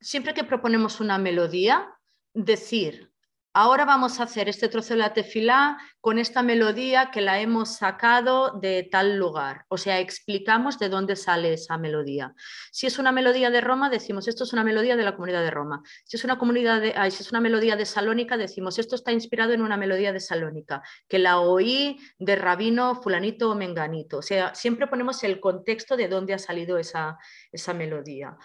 [0.00, 1.88] siempre que proponemos una melodía,
[2.34, 3.12] decir,
[3.52, 7.76] ahora vamos a hacer este trozo de la tefilá con esta melodía que la hemos
[7.76, 9.64] sacado de tal lugar.
[9.68, 12.34] O sea, explicamos de dónde sale esa melodía.
[12.70, 15.50] Si es una melodía de Roma, decimos, esto es una melodía de la comunidad de
[15.50, 15.82] Roma.
[16.04, 19.52] Si es una, comunidad de, si es una melodía de Salónica, decimos, esto está inspirado
[19.52, 24.18] en una melodía de Salónica, que la oí de rabino fulanito o menganito.
[24.18, 27.18] O sea, siempre ponemos el contexto de dónde ha salido esa,
[27.50, 28.36] esa melodía.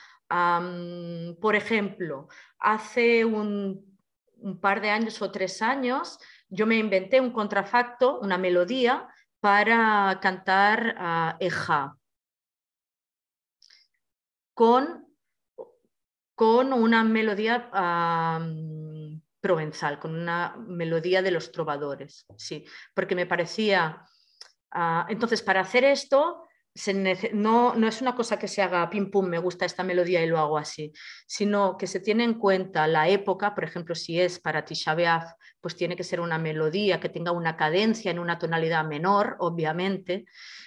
[1.40, 2.28] por ejemplo,
[2.58, 3.93] hace un
[4.44, 6.20] un par de años o tres años,
[6.50, 9.08] yo me inventé un contrafacto, una melodía
[9.40, 11.98] para cantar Eja.
[14.54, 15.08] Con,
[16.36, 17.70] con una melodía
[19.42, 24.06] provenzal, con una melodía de los trovadores, sí, porque me parecía...
[24.76, 26.48] Ah, entonces, para hacer esto,
[27.34, 30.28] no, no, es una cosa que se haga pim pum, me gusta esta melodía y
[30.28, 30.92] lo hago así,
[31.28, 35.36] sino que se tiene en cuenta la época, por ejemplo, si es para Tisha B'Av,
[35.62, 40.26] pues tiene que ser una melodía que tenga una cadencia en una tonalidad menor, obviamente,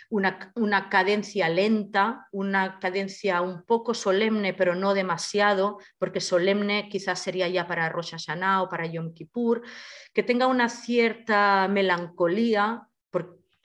[0.08, 7.18] una, una cadencia lenta, una cadencia un poco solemne, pero no demasiado, porque solemne quizás
[7.18, 9.62] sería ya para Rosh Hashanah o para Yom Kippur,
[10.14, 12.86] que tenga una cierta melancolía,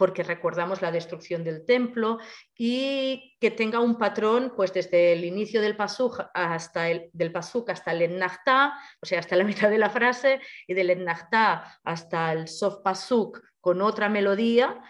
[0.02, 2.18] porque recordamos la destrucción del templo
[2.58, 7.70] y que tenga un patrón pues desde el inicio del pasuk hasta el del pasuk
[7.70, 12.34] hasta el ennachtá, o sea, hasta la mitad de la frase y del ennachtá hasta
[12.34, 14.82] el sof pasuk con otra melodía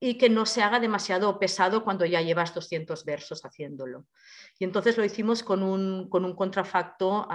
[0.00, 4.06] y que no se haga demasiado pesado cuando ya llevas 200 versos haciéndolo.
[4.58, 7.28] Y entonces lo hicimos con un, con un contrafacto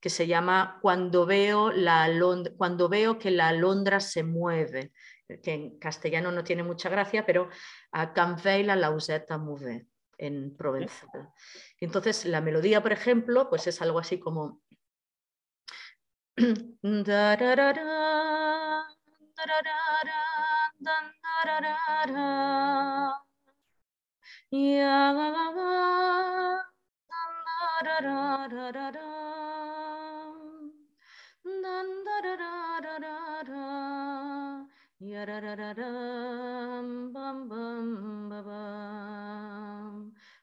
[0.00, 2.08] que se llama Cuando veo, la
[2.56, 4.92] cuando veo que la alondra se mueve
[5.26, 7.48] que en castellano no tiene mucha gracia, pero
[7.92, 9.86] a Canveil la lauseta mouve
[10.18, 11.32] en provenzal.
[11.78, 14.60] Entonces, la melodía, por ejemplo, pues es algo así como...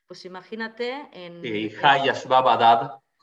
[0.06, 1.46] Pues imagínate en...
[1.46, 1.70] Y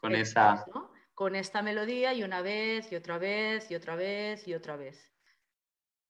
[0.01, 0.65] con esa...
[1.13, 5.13] Con esta melodía y una vez y otra vez y otra vez y otra vez.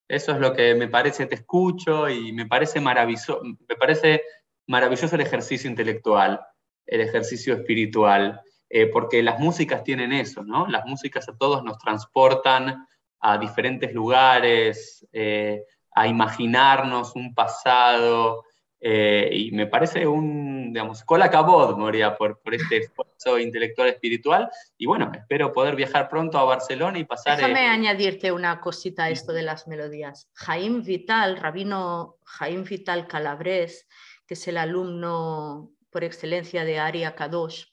[0.08, 4.22] Eso es lo que me parece, te escucho y me parece maravilloso, me parece
[4.68, 6.40] maravilloso el ejercicio intelectual,
[6.86, 10.68] el ejercicio espiritual, eh, porque las músicas tienen eso, ¿no?
[10.68, 12.86] Las músicas a todos nos transportan
[13.20, 15.62] a diferentes lugares, eh,
[15.94, 18.44] a imaginarnos un pasado,
[18.78, 24.50] Eh, y me parece un, digamos, cola cabod, Moria, por, por este esfuerzo intelectual espiritual.
[24.76, 27.38] Y bueno, espero poder viajar pronto a Barcelona y pasar...
[27.38, 30.28] Déjame añadirte una cosita a esto de las melodías.
[30.34, 33.88] Jaime Vital, rabino Jaime Vital Calabres,
[34.26, 37.64] que es el alumno por excelencia de Aria Kadosh,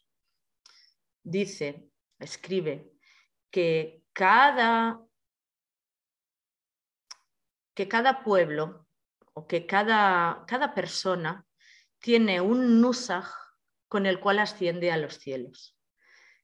[1.21, 2.93] dice, escribe,
[3.51, 5.01] que cada,
[7.73, 8.87] que cada pueblo
[9.33, 11.45] o que cada, cada persona
[11.99, 13.31] tiene un nusaj
[13.87, 15.77] con el cual asciende a los cielos.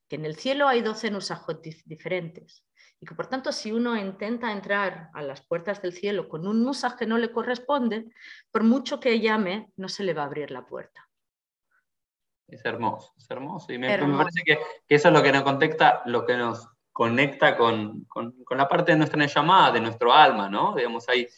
[0.08, 2.66] Que en el cielo hay 12 nusajot diferentes
[3.02, 6.64] y que por tanto si uno intenta entrar a las puertas del cielo con un
[6.64, 8.12] nusaj que no le corresponde,
[8.52, 11.08] por mucho que llame, no se le va a abrir la puerta.
[12.48, 13.72] Es hermoso, es hermoso.
[13.72, 16.68] Y me, parece que, eso es lo que nos conecta, lo que nos
[17.00, 18.06] conecta con,
[18.50, 20.76] la parte de nuestra llamada, de nuestro alma, ¿no?
[20.76, 21.30] Digamos, hay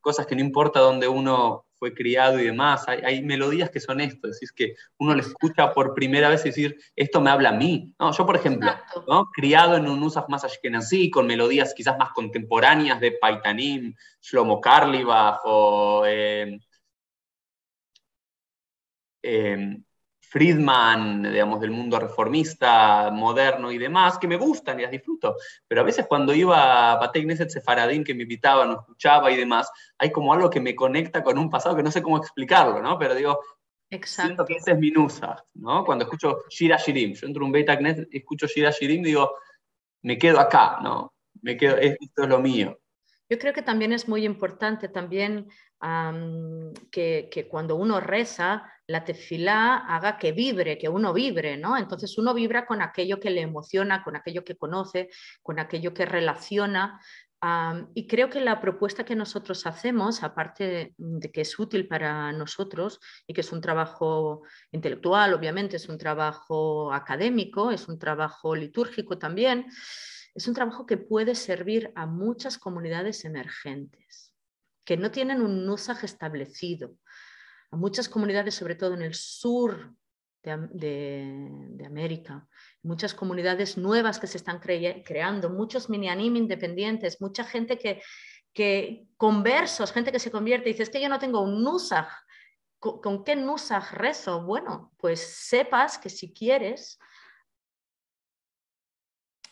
[0.00, 4.28] cosas que no importa dónde uno fue criado y demás, hay, melodías que son esto,
[4.28, 7.94] es que uno le escucha por primera vez y decir, esto me habla a mí.
[7.98, 8.12] ¿no?
[8.12, 8.72] Yo, por ejemplo,
[9.06, 9.26] ¿no?
[9.26, 15.40] criado en un Usaf más ashkenazí, con melodías quizás más contemporáneas de Paitanim, Shlomo Karlibach
[15.44, 16.04] o...
[16.06, 16.58] Eh,
[19.22, 19.82] eh,
[20.30, 25.34] Friedman, digamos, del mundo reformista, moderno y demás, que me gustan y las disfruto.
[25.66, 29.36] Pero a veces cuando iba a Batei Knesset Sefaradín, que me invitaban, o escuchaba y
[29.36, 29.68] demás,
[29.98, 32.96] hay como algo que me conecta con un pasado que no sé cómo explicarlo, ¿no?
[32.96, 33.40] Pero digo,
[33.90, 34.28] Exacto.
[34.28, 35.84] siento que ese es mi nusa, ¿no?
[35.84, 39.32] Cuando escucho Shira Shirim, yo entro en un Beta Knesset, escucho Shira Shirim, digo,
[40.02, 41.12] me quedo acá, ¿no?
[41.42, 42.79] Me quedo, esto es lo mío.
[43.30, 45.48] Yo creo que también es muy importante también
[46.90, 51.76] que, cuando uno reza, la tefilá haga que vibre, que uno vibre, ¿no?
[51.76, 55.10] Entonces uno vibra con aquello que le emociona, con aquello que conoce,
[55.42, 57.00] con aquello que relaciona.
[57.94, 62.98] y creo que la propuesta que nosotros hacemos, aparte de que es útil para nosotros
[63.26, 69.16] y que es un trabajo intelectual, obviamente, es un trabajo académico, es un trabajo litúrgico
[69.18, 69.66] también,
[70.34, 74.30] es un trabajo que puede servir a muchas comunidades emergentes
[74.84, 76.96] que no tienen un nusaj establecido.
[77.70, 79.94] A muchas comunidades, sobre todo en el sur
[80.42, 82.48] de, América,
[82.82, 88.02] muchas comunidades nuevas que se están creando, muchos mini anime independientes, mucha gente que,
[88.52, 92.08] que conversos, gente que se convierte y dice, es que yo no tengo un nusaj.
[92.80, 94.42] ¿Con, qué nusaj rezo?
[94.42, 96.98] Bueno, pues sepas que si quieres,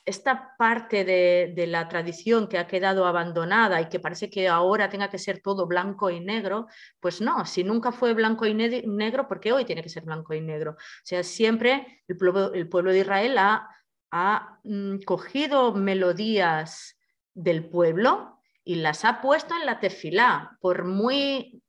[0.09, 5.11] esta parte de, la tradición que ha quedado abandonada y que parece que ahora tenga
[5.11, 6.67] que ser todo blanco y negro,
[6.99, 10.33] pues no, si nunca fue blanco y negro, ¿por qué hoy tiene que ser blanco
[10.33, 10.73] y negro?
[10.73, 13.69] O sea, siempre el pueblo, el pueblo de Israel ha,
[14.11, 16.99] ha mm, cogido melodías
[17.35, 21.63] del pueblo y las ha puesto en la tefilá, por muy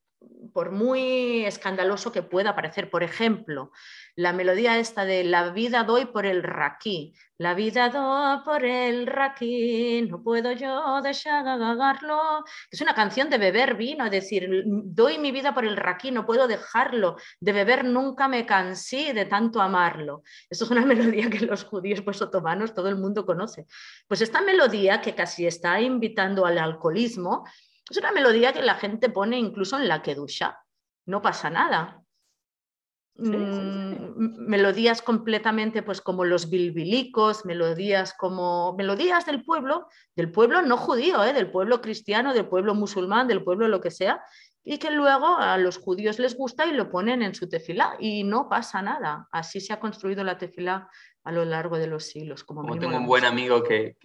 [0.54, 2.90] por muy escandaloso que pueda parecer.
[2.90, 3.72] Por ejemplo,
[4.16, 7.14] la melodía esta de La vida doy por el raquí.
[7.38, 12.44] La vida doy por el raquí, no puedo yo dejarlo.
[12.70, 16.26] Es una canción de beber vino, es decir, doy mi vida por el raquí, no
[16.26, 17.16] puedo dejarlo.
[17.40, 20.24] De beber nunca me cansé de tanto amarlo.
[20.50, 23.68] Esto es una melodía que los judíos pues, otomanos todo el mundo conoce.
[24.06, 27.46] Pues esta melodía que casi está invitando al alcoholismo,
[27.90, 30.60] es una melodía que la gente pone incluso en la kedusha.
[31.06, 32.04] No pasa nada.
[33.22, 40.78] Mm, melodías completamente pues como los bilbilicos, melodías como melodías del pueblo, del pueblo no
[40.78, 41.34] judío, ¿eh?
[41.34, 44.24] del pueblo cristiano, del pueblo musulmán, del pueblo lo que sea,
[44.64, 48.24] y que luego a los judíos les gusta y lo ponen en su tefilá y
[48.24, 49.28] no pasa nada.
[49.32, 50.90] Así se ha construido la tefilá
[51.24, 52.44] a lo largo de los siglos.
[52.44, 53.96] Como, tengo un buen amigo que,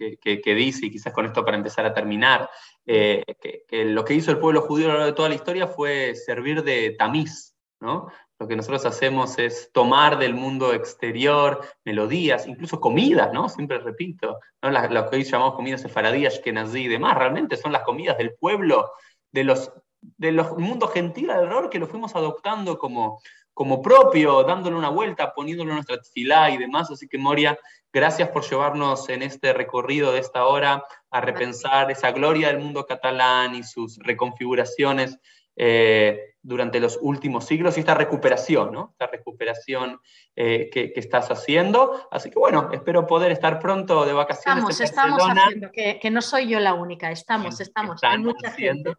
[0.45, 2.49] dice, y quizás con esto para empezar a terminar,
[2.85, 3.23] eh,
[3.67, 6.15] que, lo que hizo el pueblo judío a lo largo de toda la historia fue
[6.15, 8.07] servir de tamiz, ¿no?
[8.37, 13.47] Lo que nosotros hacemos es tomar del mundo exterior melodías, incluso comidas, ¿no?
[13.47, 14.71] Siempre repito, ¿no?
[14.71, 18.91] lo que hoy llamamos comidas sefaradías, nací y demás, realmente son las comidas del pueblo,
[19.31, 23.21] de los, de los mundo gentil alrededor que lo fuimos adoptando como,
[23.55, 26.91] como propio, dándole una vuelta, poniéndolo en nuestra fila y demás.
[26.91, 27.57] Así que Moria,
[27.91, 32.85] gracias por llevarnos en este recorrido de esta hora a repensar esa gloria del mundo
[32.85, 35.17] catalán y sus reconfiguraciones
[35.55, 38.89] eh, durante los últimos siglos y esta recuperación, ¿no?
[38.91, 40.01] Esta recuperación
[40.35, 42.09] eh, que, estás haciendo.
[42.11, 44.81] Así que bueno, espero poder estar pronto de vacaciones.
[44.81, 48.95] Estamos, estamos haciendo, que, no soy yo la única, estamos, estamos, hay mucha gente.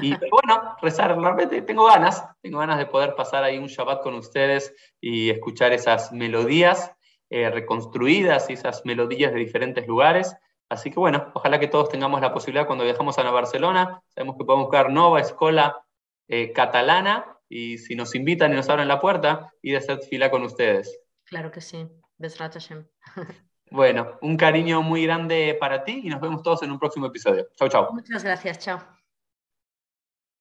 [0.00, 4.14] Y bueno, rezar, realmente tengo ganas, tengo ganas de poder pasar ahí un Shabbat con
[4.14, 6.92] ustedes y escuchar esas melodías
[7.30, 10.36] eh, reconstruidas y esas melodías de diferentes lugares.
[10.68, 14.44] Así que bueno, ojalá que todos tengamos la posibilidad cuando viajamos a Barcelona, sabemos que
[14.44, 15.84] podemos buscar Nova Escola
[16.28, 20.30] eh, Catalana y si nos invitan y nos abren la puerta, ir a hacer fila
[20.30, 20.98] con ustedes.
[21.24, 21.86] Claro que sí.
[22.18, 22.86] Besrat Hashem.
[23.72, 27.48] Bueno, un cariño muy grande para ti y nos vemos todos en un próximo episodio.
[27.56, 27.88] Chau, chau.
[27.90, 29.01] Muchas gracias, chao.